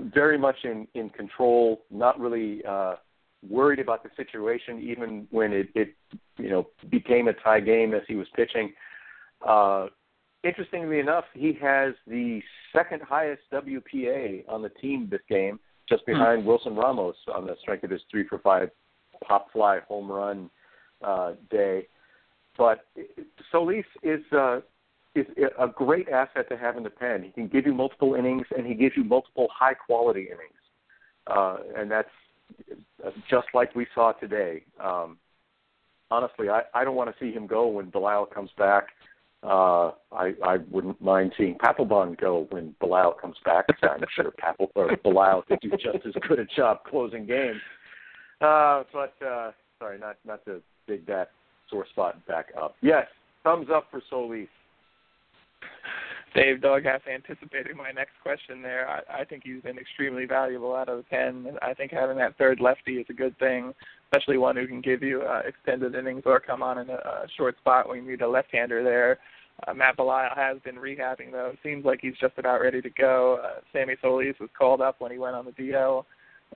very 0.00 0.38
much 0.38 0.56
in, 0.64 0.86
in 0.94 1.10
control, 1.10 1.82
not 1.90 2.18
really 2.18 2.64
uh, 2.64 2.94
worried 3.48 3.78
about 3.78 4.02
the 4.02 4.10
situation, 4.16 4.80
even 4.82 5.26
when 5.30 5.52
it, 5.52 5.68
it 5.74 5.94
you 6.38 6.48
know 6.48 6.66
became 6.90 7.28
a 7.28 7.32
tie 7.32 7.60
game 7.60 7.94
as 7.94 8.02
he 8.08 8.14
was 8.14 8.26
pitching. 8.34 8.72
Uh, 9.46 9.86
interestingly 10.44 10.98
enough, 10.98 11.24
he 11.34 11.56
has 11.60 11.94
the 12.06 12.40
second 12.74 13.02
highest 13.02 13.42
WPA 13.52 14.44
on 14.48 14.62
the 14.62 14.68
team 14.68 15.08
this 15.10 15.20
game, 15.28 15.58
just 15.88 16.02
hmm. 16.06 16.12
behind 16.12 16.44
Wilson 16.44 16.74
Ramos 16.74 17.16
on 17.34 17.46
the 17.46 17.56
strength 17.60 17.84
of 17.84 17.90
his 17.90 18.02
three 18.10 18.26
for 18.26 18.38
five 18.38 18.70
pop 19.26 19.52
fly 19.52 19.80
home 19.86 20.10
run 20.10 20.50
uh, 21.02 21.32
day. 21.50 21.86
But 22.56 22.86
Solis 23.50 23.86
is 24.02 24.20
uh, 24.36 24.60
is 25.14 25.26
a 25.58 25.66
great 25.68 26.08
asset 26.08 26.48
to 26.48 26.56
have 26.56 26.76
in 26.76 26.82
the 26.82 26.90
pen. 26.90 27.22
He 27.22 27.30
can 27.30 27.48
give 27.48 27.66
you 27.66 27.74
multiple 27.74 28.14
innings, 28.14 28.46
and 28.56 28.66
he 28.66 28.74
gives 28.74 28.96
you 28.96 29.04
multiple 29.04 29.48
high 29.52 29.74
quality 29.74 30.22
innings, 30.26 30.60
uh, 31.26 31.58
and 31.76 31.90
that's 31.90 32.08
just 33.28 33.48
like 33.54 33.74
we 33.74 33.86
saw 33.94 34.12
today. 34.12 34.62
Um, 34.82 35.18
honestly, 36.10 36.48
I, 36.48 36.62
I 36.74 36.84
don't 36.84 36.96
want 36.96 37.10
to 37.10 37.24
see 37.24 37.32
him 37.32 37.46
go 37.46 37.66
when 37.66 37.90
Belisle 37.90 38.32
comes 38.32 38.50
back. 38.56 38.88
Uh, 39.42 39.92
I, 40.12 40.34
I 40.44 40.58
wouldn't 40.70 41.00
mind 41.00 41.32
seeing 41.38 41.56
Papelbon 41.56 42.20
go 42.20 42.46
when 42.50 42.74
Belisle 42.82 43.18
comes 43.18 43.36
back. 43.44 43.64
I'm 43.82 44.04
sure 44.14 44.32
Papel 44.32 44.68
or 44.74 44.90
Belisle 44.96 45.46
could 45.46 45.60
do 45.60 45.70
just 45.70 46.06
as 46.06 46.14
good 46.28 46.38
a 46.38 46.44
job 46.44 46.80
closing 46.88 47.26
games. 47.26 47.60
Uh, 48.40 48.84
but 48.92 49.14
uh, 49.26 49.52
sorry, 49.78 49.98
not 49.98 50.16
not 50.26 50.44
to 50.44 50.60
dig 50.86 51.06
that 51.06 51.30
sore 51.70 51.86
spot 51.90 52.24
back 52.26 52.48
up. 52.60 52.76
Yes, 52.82 53.06
thumbs 53.44 53.68
up 53.72 53.86
for 53.90 54.02
Solis. 54.10 54.48
Dave 56.34 56.60
Doghouse 56.60 57.02
anticipating 57.12 57.76
my 57.76 57.90
next 57.90 58.12
question 58.22 58.62
there. 58.62 58.88
I, 58.88 59.22
I 59.22 59.24
think 59.24 59.42
he's 59.44 59.62
been 59.62 59.78
extremely 59.78 60.24
valuable 60.24 60.74
out 60.74 60.88
of 60.88 60.98
the 60.98 61.02
pen. 61.04 61.46
I 61.62 61.74
think 61.74 61.92
having 61.92 62.16
that 62.18 62.36
third 62.38 62.60
lefty 62.60 62.98
is 62.98 63.06
a 63.08 63.14
good 63.14 63.38
thing, 63.38 63.74
especially 64.06 64.38
one 64.38 64.56
who 64.56 64.66
can 64.66 64.80
give 64.80 65.02
you 65.02 65.22
uh, 65.22 65.42
extended 65.46 65.94
innings 65.94 66.22
or 66.26 66.40
come 66.40 66.62
on 66.62 66.78
in 66.78 66.90
a, 66.90 66.94
a 66.94 67.26
short 67.36 67.56
spot 67.58 67.88
when 67.88 68.04
you 68.04 68.10
need 68.10 68.22
a 68.22 68.28
left-hander 68.28 68.82
there. 68.84 69.18
Uh, 69.66 69.74
Matt 69.74 69.96
Belisle 69.96 70.34
has 70.36 70.58
been 70.64 70.76
rehabbing 70.76 71.32
though. 71.32 71.50
It 71.52 71.58
seems 71.62 71.84
like 71.84 72.00
he's 72.00 72.16
just 72.20 72.38
about 72.38 72.60
ready 72.60 72.80
to 72.80 72.90
go. 72.90 73.40
Uh, 73.44 73.60
Sammy 73.72 73.96
Solis 74.00 74.36
was 74.40 74.50
called 74.56 74.80
up 74.80 75.00
when 75.00 75.12
he 75.12 75.18
went 75.18 75.36
on 75.36 75.44
the 75.44 75.52
DL. 75.52 76.04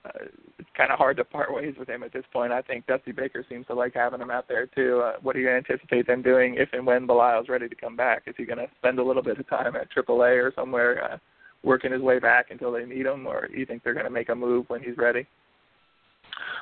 Uh, 0.03 0.25
it's 0.59 0.69
kind 0.75 0.91
of 0.91 0.97
hard 0.97 1.17
to 1.17 1.23
part 1.23 1.53
ways 1.53 1.75
with 1.79 1.89
him 1.89 2.03
at 2.03 2.13
this 2.13 2.25
point. 2.33 2.51
I 2.51 2.61
think 2.61 2.85
Dusty 2.85 3.11
Baker 3.11 3.45
seems 3.49 3.65
to 3.67 3.73
like 3.73 3.93
having 3.93 4.21
him 4.21 4.31
out 4.31 4.47
there 4.47 4.67
too. 4.67 5.01
Uh, 5.03 5.13
what 5.21 5.33
do 5.33 5.41
you 5.41 5.49
anticipate 5.49 6.07
them 6.07 6.21
doing 6.21 6.55
if 6.57 6.69
and 6.73 6.85
when 6.85 7.07
Belisle's 7.07 7.49
ready 7.49 7.69
to 7.69 7.75
come 7.75 7.95
back? 7.95 8.23
Is 8.27 8.35
he 8.37 8.45
going 8.45 8.59
to 8.59 8.67
spend 8.77 8.99
a 8.99 9.03
little 9.03 9.23
bit 9.23 9.39
of 9.39 9.47
time 9.49 9.75
at 9.75 9.87
AAA 9.91 10.43
or 10.43 10.53
somewhere 10.55 11.13
uh, 11.13 11.17
working 11.63 11.91
his 11.91 12.01
way 12.01 12.19
back 12.19 12.47
until 12.51 12.71
they 12.71 12.85
need 12.85 13.05
him, 13.05 13.25
or 13.25 13.47
do 13.47 13.57
you 13.57 13.65
think 13.65 13.83
they're 13.83 13.93
going 13.93 14.05
to 14.05 14.11
make 14.11 14.29
a 14.29 14.35
move 14.35 14.65
when 14.67 14.81
he's 14.81 14.97
ready? 14.97 15.25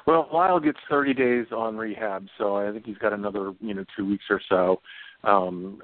Well, 0.06 0.28
Lyle 0.34 0.60
gets 0.60 0.80
30 0.90 1.13
days 1.13 1.46
on 1.56 1.78
rehab, 1.78 2.28
so 2.38 2.58
I 2.58 2.72
think 2.72 2.86
he's 2.86 2.98
got 2.98 3.13
another, 3.13 3.54
you 3.60 3.74
know, 3.74 3.86
two 3.96 4.06
weeks 4.06 4.25
or 4.30 4.42
so. 4.50 4.82
Um, 5.24 5.82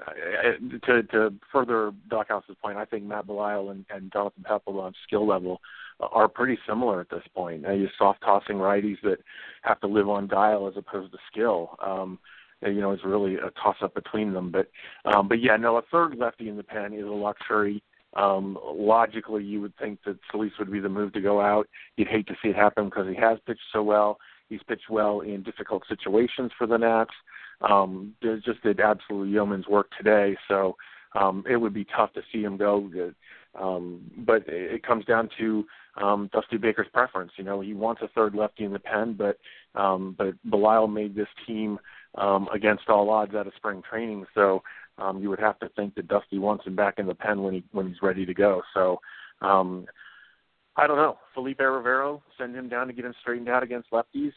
to, 0.84 1.02
to 1.04 1.32
further 1.50 1.92
Doghouse's 2.10 2.56
point, 2.60 2.76
I 2.76 2.84
think 2.84 3.04
Matt 3.04 3.26
Belisle 3.26 3.70
and, 3.70 3.86
and 3.88 4.12
Jonathan 4.12 4.44
Papelbon's 4.46 4.96
skill 5.06 5.26
level 5.26 5.60
are 6.00 6.28
pretty 6.28 6.58
similar 6.68 7.00
at 7.00 7.10
this 7.10 7.22
point. 7.34 7.66
Uh, 7.66 7.72
you 7.72 7.88
soft 7.98 8.20
tossing 8.22 8.56
righties 8.56 9.00
that 9.02 9.18
have 9.62 9.80
to 9.80 9.86
live 9.86 10.08
on 10.08 10.26
dial 10.26 10.68
as 10.68 10.74
opposed 10.76 11.12
to 11.12 11.18
skill. 11.30 11.76
Um, 11.84 12.18
you 12.62 12.80
know, 12.80 12.92
it's 12.92 13.04
really 13.04 13.36
a 13.36 13.50
toss 13.62 13.76
up 13.82 13.94
between 13.94 14.32
them. 14.32 14.50
But 14.50 14.70
um, 15.04 15.28
but 15.28 15.40
yeah, 15.40 15.56
no, 15.56 15.76
a 15.76 15.82
third 15.90 16.16
lefty 16.16 16.48
in 16.48 16.56
the 16.56 16.62
pen 16.62 16.92
is 16.92 17.04
a 17.04 17.08
luxury. 17.08 17.82
Um, 18.14 18.58
logically, 18.64 19.44
you 19.44 19.60
would 19.60 19.76
think 19.78 20.00
that 20.04 20.18
Solis 20.30 20.52
would 20.58 20.70
be 20.70 20.80
the 20.80 20.88
move 20.88 21.12
to 21.12 21.20
go 21.20 21.40
out. 21.40 21.68
You'd 21.96 22.08
hate 22.08 22.26
to 22.26 22.34
see 22.42 22.48
it 22.48 22.56
happen 22.56 22.86
because 22.86 23.06
he 23.08 23.14
has 23.14 23.38
pitched 23.46 23.60
so 23.72 23.82
well. 23.82 24.18
He's 24.48 24.60
pitched 24.66 24.90
well 24.90 25.20
in 25.20 25.42
difficult 25.42 25.84
situations 25.88 26.50
for 26.58 26.66
the 26.66 26.76
Nats. 26.76 27.14
Um, 27.62 28.14
just 28.22 28.62
did 28.62 28.80
absolute 28.80 29.28
yeoman's 29.28 29.66
work 29.66 29.88
today, 29.96 30.36
so 30.48 30.76
um, 31.14 31.44
it 31.48 31.56
would 31.56 31.74
be 31.74 31.84
tough 31.84 32.12
to 32.14 32.22
see 32.32 32.42
him 32.42 32.56
go. 32.56 32.90
Um, 33.58 34.10
but 34.18 34.44
it 34.46 34.82
comes 34.82 35.04
down 35.04 35.28
to 35.38 35.64
um, 35.96 36.30
Dusty 36.32 36.56
Baker's 36.56 36.86
preference. 36.92 37.32
You 37.36 37.44
know, 37.44 37.60
he 37.60 37.74
wants 37.74 38.02
a 38.02 38.08
third 38.08 38.34
lefty 38.34 38.64
in 38.64 38.72
the 38.72 38.78
pen, 38.78 39.14
but 39.14 39.38
um, 39.74 40.14
but 40.16 40.34
Belisle 40.48 40.92
made 40.92 41.14
this 41.14 41.28
team 41.46 41.78
um, 42.16 42.48
against 42.54 42.88
all 42.88 43.10
odds 43.10 43.34
out 43.34 43.46
of 43.46 43.52
spring 43.56 43.82
training. 43.88 44.26
So 44.34 44.62
um, 44.98 45.20
you 45.20 45.28
would 45.30 45.40
have 45.40 45.58
to 45.60 45.68
think 45.70 45.94
that 45.96 46.08
Dusty 46.08 46.38
wants 46.38 46.66
him 46.66 46.76
back 46.76 46.98
in 46.98 47.06
the 47.06 47.14
pen 47.14 47.42
when 47.42 47.54
he 47.54 47.64
when 47.72 47.88
he's 47.88 48.02
ready 48.02 48.24
to 48.24 48.34
go. 48.34 48.62
So 48.72 49.00
um, 49.42 49.86
I 50.76 50.86
don't 50.86 50.96
know. 50.96 51.18
Felipe 51.34 51.60
Rivero, 51.60 52.22
send 52.38 52.54
him 52.54 52.68
down 52.68 52.86
to 52.86 52.92
get 52.92 53.04
him 53.04 53.14
straightened 53.20 53.48
out 53.48 53.62
against 53.62 53.90
lefties. 53.90 54.32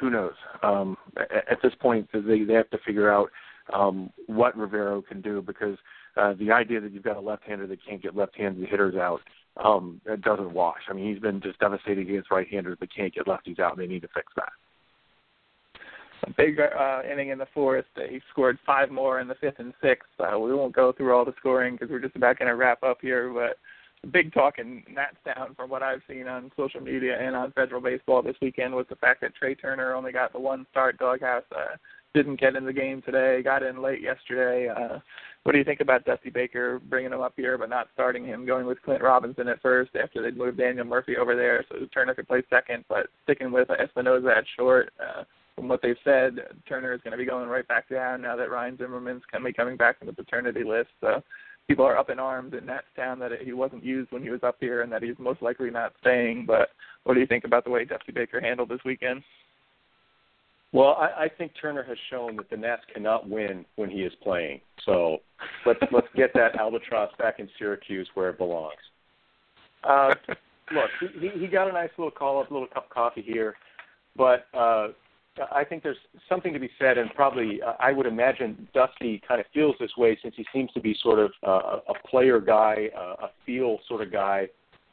Who 0.00 0.10
knows? 0.10 0.34
Um, 0.62 0.96
at, 1.16 1.60
this 1.62 1.72
point, 1.80 2.08
they 2.12 2.42
they 2.44 2.54
have 2.54 2.70
to 2.70 2.78
figure 2.84 3.12
out 3.12 3.30
um, 3.72 4.10
what 4.26 4.56
Rivero 4.56 5.02
can 5.02 5.20
do 5.20 5.42
because 5.42 5.78
uh, 6.16 6.34
the 6.38 6.50
idea 6.50 6.80
that 6.80 6.92
you've 6.92 7.04
got 7.04 7.16
a 7.16 7.20
left-hander 7.20 7.66
that 7.66 7.78
can't 7.86 8.02
get 8.02 8.16
left-handed 8.16 8.68
hitters 8.68 8.96
out 8.96 9.20
um, 9.56 10.00
it 10.06 10.22
doesn't 10.22 10.52
wash. 10.52 10.80
I 10.88 10.92
mean, 10.92 11.12
he's 11.12 11.22
been 11.22 11.40
just 11.40 11.58
devastating 11.58 12.08
against 12.08 12.30
right-handers 12.30 12.78
that 12.80 12.94
can't 12.94 13.14
get 13.14 13.26
lefties 13.26 13.58
out, 13.58 13.72
and 13.72 13.80
they 13.80 13.86
need 13.86 14.02
to 14.02 14.08
fix 14.08 14.32
that. 14.36 14.52
A 16.24 16.30
big 16.36 16.58
uh, 16.60 17.02
inning 17.10 17.30
in 17.30 17.38
the 17.38 17.48
fourth. 17.52 17.84
He 18.08 18.20
scored 18.30 18.58
five 18.64 18.90
more 18.90 19.20
in 19.20 19.26
the 19.26 19.34
fifth 19.34 19.58
and 19.58 19.74
sixth. 19.82 20.08
Uh, 20.20 20.38
we 20.38 20.54
won't 20.54 20.74
go 20.74 20.92
through 20.92 21.12
all 21.14 21.24
the 21.24 21.34
scoring 21.38 21.74
because 21.74 21.90
we're 21.90 21.98
just 21.98 22.14
about 22.16 22.38
going 22.38 22.48
to 22.48 22.54
wrap 22.54 22.82
up 22.84 22.98
here. 23.02 23.32
But 23.32 23.58
big 24.10 24.32
talk 24.32 24.58
in 24.58 24.82
Natstown 24.92 25.54
from 25.54 25.70
what 25.70 25.82
I've 25.82 26.02
seen 26.08 26.26
on 26.26 26.50
social 26.56 26.80
media 26.80 27.18
and 27.20 27.36
on 27.36 27.52
Federal 27.52 27.80
Baseball 27.80 28.22
this 28.22 28.36
weekend 28.42 28.74
was 28.74 28.86
the 28.88 28.96
fact 28.96 29.20
that 29.20 29.34
Trea 29.34 29.54
Turner 29.54 29.94
only 29.94 30.12
got 30.12 30.32
the 30.32 30.40
one 30.40 30.66
start. 30.70 30.98
Doghouse 30.98 31.44
uh, 31.54 31.76
didn't 32.14 32.40
get 32.40 32.56
in 32.56 32.64
the 32.64 32.72
game 32.72 33.00
today. 33.02 33.42
Got 33.42 33.62
in 33.62 33.80
late 33.80 34.00
yesterday. 34.00 34.68
Uh, 34.68 34.98
what 35.44 35.52
do 35.52 35.58
you 35.58 35.64
think 35.64 35.80
about 35.80 36.04
Dusty 36.04 36.30
Baker 36.30 36.80
bringing 36.80 37.12
him 37.12 37.20
up 37.20 37.34
here 37.36 37.56
but 37.56 37.70
not 37.70 37.88
starting 37.94 38.24
him, 38.24 38.44
going 38.44 38.66
with 38.66 38.82
Clint 38.82 39.02
Robinson 39.02 39.48
at 39.48 39.62
first 39.62 39.92
after 40.00 40.22
they'd 40.22 40.36
moved 40.36 40.58
Daniel 40.58 40.84
Murphy 40.84 41.16
over 41.16 41.36
there 41.36 41.64
so 41.68 41.86
Turner 41.92 42.14
could 42.14 42.28
play 42.28 42.42
second, 42.50 42.84
but 42.88 43.06
sticking 43.24 43.52
with 43.52 43.70
Espinosa 43.70 44.34
at 44.36 44.44
short? 44.56 44.92
Uh, 45.00 45.24
from 45.54 45.68
what 45.68 45.80
they've 45.82 45.96
said, 46.02 46.38
Turner 46.66 46.94
is 46.94 47.00
going 47.02 47.12
to 47.12 47.18
be 47.18 47.26
going 47.26 47.48
right 47.48 47.66
back 47.68 47.88
down 47.88 48.22
now 48.22 48.36
that 48.36 48.50
Ryan 48.50 48.76
Zimmerman's 48.78 49.22
going 49.30 49.42
to 49.44 49.48
be 49.48 49.52
coming 49.52 49.76
back 49.76 49.98
from 49.98 50.06
the 50.06 50.12
paternity 50.12 50.64
list. 50.64 50.88
So 51.00 51.22
people 51.68 51.84
are 51.84 51.96
up 51.96 52.10
in 52.10 52.18
arms 52.18 52.54
in 52.58 52.66
that 52.66 52.84
town 52.96 53.18
that 53.20 53.32
he 53.42 53.52
wasn't 53.52 53.84
used 53.84 54.10
when 54.12 54.22
he 54.22 54.30
was 54.30 54.42
up 54.42 54.56
here 54.60 54.82
and 54.82 54.92
that 54.92 55.02
he's 55.02 55.18
most 55.18 55.42
likely 55.42 55.70
not 55.70 55.92
staying. 56.00 56.44
But 56.46 56.70
what 57.04 57.14
do 57.14 57.20
you 57.20 57.26
think 57.26 57.44
about 57.44 57.64
the 57.64 57.70
way 57.70 57.84
Dusty 57.84 58.12
Baker 58.12 58.40
handled 58.40 58.68
this 58.68 58.80
weekend? 58.84 59.22
Well, 60.72 60.96
I, 60.98 61.24
I 61.24 61.28
think 61.28 61.52
Turner 61.60 61.82
has 61.82 61.98
shown 62.10 62.36
that 62.36 62.48
the 62.48 62.56
Nats 62.56 62.82
cannot 62.92 63.28
win 63.28 63.64
when 63.76 63.90
he 63.90 63.98
is 63.98 64.12
playing. 64.22 64.60
So 64.84 65.18
let's 65.66 65.80
let's 65.92 66.08
get 66.16 66.32
that 66.34 66.58
albatross 66.58 67.10
back 67.18 67.38
in 67.38 67.48
Syracuse 67.58 68.08
where 68.14 68.30
it 68.30 68.38
belongs. 68.38 68.72
Uh, 69.84 70.14
look, 70.72 70.90
he, 71.20 71.28
he 71.38 71.46
got 71.46 71.68
a 71.68 71.72
nice 71.72 71.90
little 71.98 72.10
call 72.10 72.40
up, 72.40 72.50
a 72.50 72.52
little 72.52 72.68
cup 72.68 72.84
of 72.84 72.90
coffee 72.90 73.22
here, 73.22 73.54
but 74.16 74.46
uh, 74.54 74.88
I 75.50 75.64
think 75.64 75.82
there's 75.82 75.96
something 76.28 76.52
to 76.52 76.58
be 76.58 76.70
said, 76.78 76.98
and 76.98 77.10
probably 77.14 77.60
uh, 77.62 77.72
I 77.80 77.92
would 77.92 78.06
imagine 78.06 78.68
Dusty 78.74 79.22
kind 79.26 79.40
of 79.40 79.46
feels 79.54 79.74
this 79.80 79.90
way 79.96 80.18
since 80.22 80.34
he 80.36 80.44
seems 80.52 80.70
to 80.72 80.80
be 80.80 80.94
sort 81.02 81.18
of 81.18 81.30
uh, 81.46 81.78
a 81.88 82.08
player 82.08 82.38
guy, 82.38 82.90
uh, 82.96 83.26
a 83.26 83.30
feel 83.46 83.78
sort 83.88 84.02
of 84.02 84.12
guy. 84.12 84.48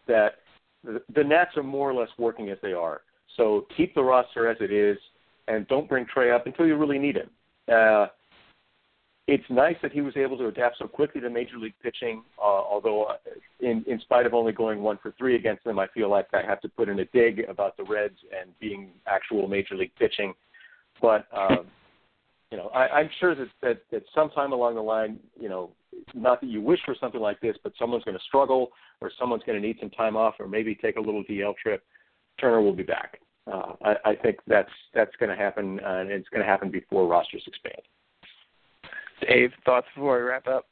That 0.07 0.35
the, 0.83 1.01
the 1.13 1.23
are 1.57 1.63
more 1.63 1.89
or 1.89 1.93
less 1.93 2.09
working 2.17 2.49
as 2.49 2.57
they 2.61 2.73
are. 2.73 3.01
So 3.35 3.67
keep 3.75 3.93
the 3.95 4.03
roster 4.03 4.49
as 4.49 4.57
it 4.59 4.71
is 4.71 4.97
and 5.47 5.67
don't 5.67 5.89
bring 5.89 6.05
Trea 6.05 6.35
up 6.35 6.45
until 6.45 6.67
you 6.67 6.75
really 6.77 6.99
need 6.99 7.17
him. 7.17 7.29
Uh, 7.67 8.07
it's 9.31 9.49
nice 9.49 9.75
that 9.81 9.91
he 9.91 10.01
was 10.01 10.17
able 10.17 10.37
to 10.37 10.47
adapt 10.47 10.77
so 10.79 10.87
quickly 10.87 11.21
to 11.21 11.29
major 11.29 11.57
league 11.57 11.75
pitching. 11.81 12.23
Uh, 12.37 12.41
although, 12.43 13.03
uh, 13.03 13.17
in 13.59 13.83
in 13.87 13.99
spite 14.01 14.25
of 14.25 14.33
only 14.33 14.51
going 14.51 14.81
one 14.81 14.97
for 15.01 15.13
three 15.17 15.35
against 15.35 15.63
them, 15.63 15.79
I 15.79 15.87
feel 15.93 16.09
like 16.09 16.27
I 16.33 16.41
have 16.41 16.61
to 16.61 16.69
put 16.69 16.89
in 16.89 16.99
a 16.99 17.05
dig 17.05 17.41
about 17.47 17.77
the 17.77 17.83
Reds 17.83 18.17
and 18.39 18.57
being 18.59 18.89
actual 19.07 19.47
major 19.47 19.75
league 19.75 19.93
pitching. 19.97 20.33
But 21.01 21.27
um, 21.35 21.67
you 22.51 22.57
know, 22.57 22.69
I, 22.69 22.87
I'm 22.87 23.09
sure 23.19 23.35
that, 23.35 23.47
that 23.61 23.81
that 23.91 24.03
sometime 24.13 24.51
along 24.51 24.75
the 24.75 24.81
line, 24.81 25.19
you 25.39 25.49
know, 25.49 25.71
not 26.13 26.41
that 26.41 26.47
you 26.47 26.61
wish 26.61 26.79
for 26.85 26.95
something 26.99 27.21
like 27.21 27.39
this, 27.39 27.55
but 27.63 27.73
someone's 27.77 28.03
going 28.03 28.17
to 28.17 28.23
struggle, 28.27 28.69
or 28.99 29.11
someone's 29.19 29.43
going 29.45 29.61
to 29.61 29.65
need 29.65 29.77
some 29.79 29.91
time 29.91 30.17
off, 30.17 30.35
or 30.39 30.47
maybe 30.47 30.75
take 30.75 30.97
a 30.97 31.01
little 31.01 31.23
DL 31.23 31.55
trip. 31.57 31.83
Turner 32.39 32.61
will 32.61 32.73
be 32.73 32.83
back 32.83 33.19
uh, 33.51 33.73
I, 33.83 33.95
I 34.05 34.15
think 34.15 34.37
that's 34.47 34.71
that's 34.93 35.15
going 35.19 35.29
to 35.29 35.35
happen, 35.35 35.79
uh, 35.83 35.99
and 35.99 36.11
it's 36.11 36.29
going 36.29 36.41
to 36.41 36.47
happen 36.47 36.69
before 36.69 37.07
rosters 37.07 37.43
expand. 37.47 37.81
Dave, 39.27 39.51
thoughts 39.65 39.87
before 39.95 40.17
we 40.17 40.23
wrap 40.23 40.47
up? 40.47 40.65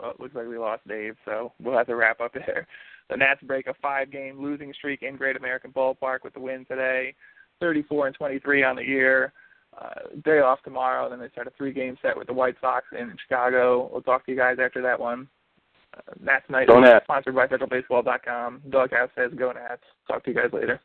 Well, 0.00 0.12
it 0.12 0.20
looks 0.20 0.34
like 0.34 0.48
we 0.48 0.58
lost 0.58 0.86
Dave, 0.88 1.14
so 1.24 1.52
we'll 1.62 1.76
have 1.76 1.86
to 1.88 1.96
wrap 1.96 2.20
up 2.20 2.32
there. 2.32 2.66
The 3.10 3.16
Nats 3.16 3.42
break 3.42 3.66
a 3.66 3.74
five-game 3.82 4.40
losing 4.40 4.72
streak 4.72 5.02
in 5.02 5.16
Great 5.16 5.36
American 5.36 5.72
Ballpark 5.72 6.18
with 6.22 6.34
the 6.34 6.40
win 6.40 6.64
today, 6.66 7.14
34 7.60 8.06
and 8.08 8.16
23 8.16 8.62
on 8.62 8.76
the 8.76 8.84
year. 8.84 9.32
Uh, 9.76 10.16
day 10.24 10.40
off 10.40 10.62
tomorrow, 10.62 11.08
then 11.08 11.20
they 11.20 11.28
start 11.28 11.46
a 11.46 11.52
three-game 11.56 11.96
set 12.02 12.16
with 12.16 12.26
the 12.26 12.32
White 12.32 12.56
Sox 12.60 12.86
in 12.98 13.14
Chicago. 13.22 13.88
We'll 13.92 14.02
talk 14.02 14.24
to 14.26 14.32
you 14.32 14.38
guys 14.38 14.56
after 14.62 14.82
that 14.82 14.98
one. 14.98 15.28
Uh, 15.96 16.12
Nats 16.22 16.44
Night 16.48 16.68
sponsored 17.02 17.34
by 17.34 17.46
FederalBaseball.com. 17.46 18.62
Doghouse 18.70 19.10
says 19.16 19.32
go 19.36 19.52
Nats. 19.52 19.82
Talk 20.08 20.24
to 20.24 20.30
you 20.30 20.36
guys 20.36 20.52
later. 20.52 20.80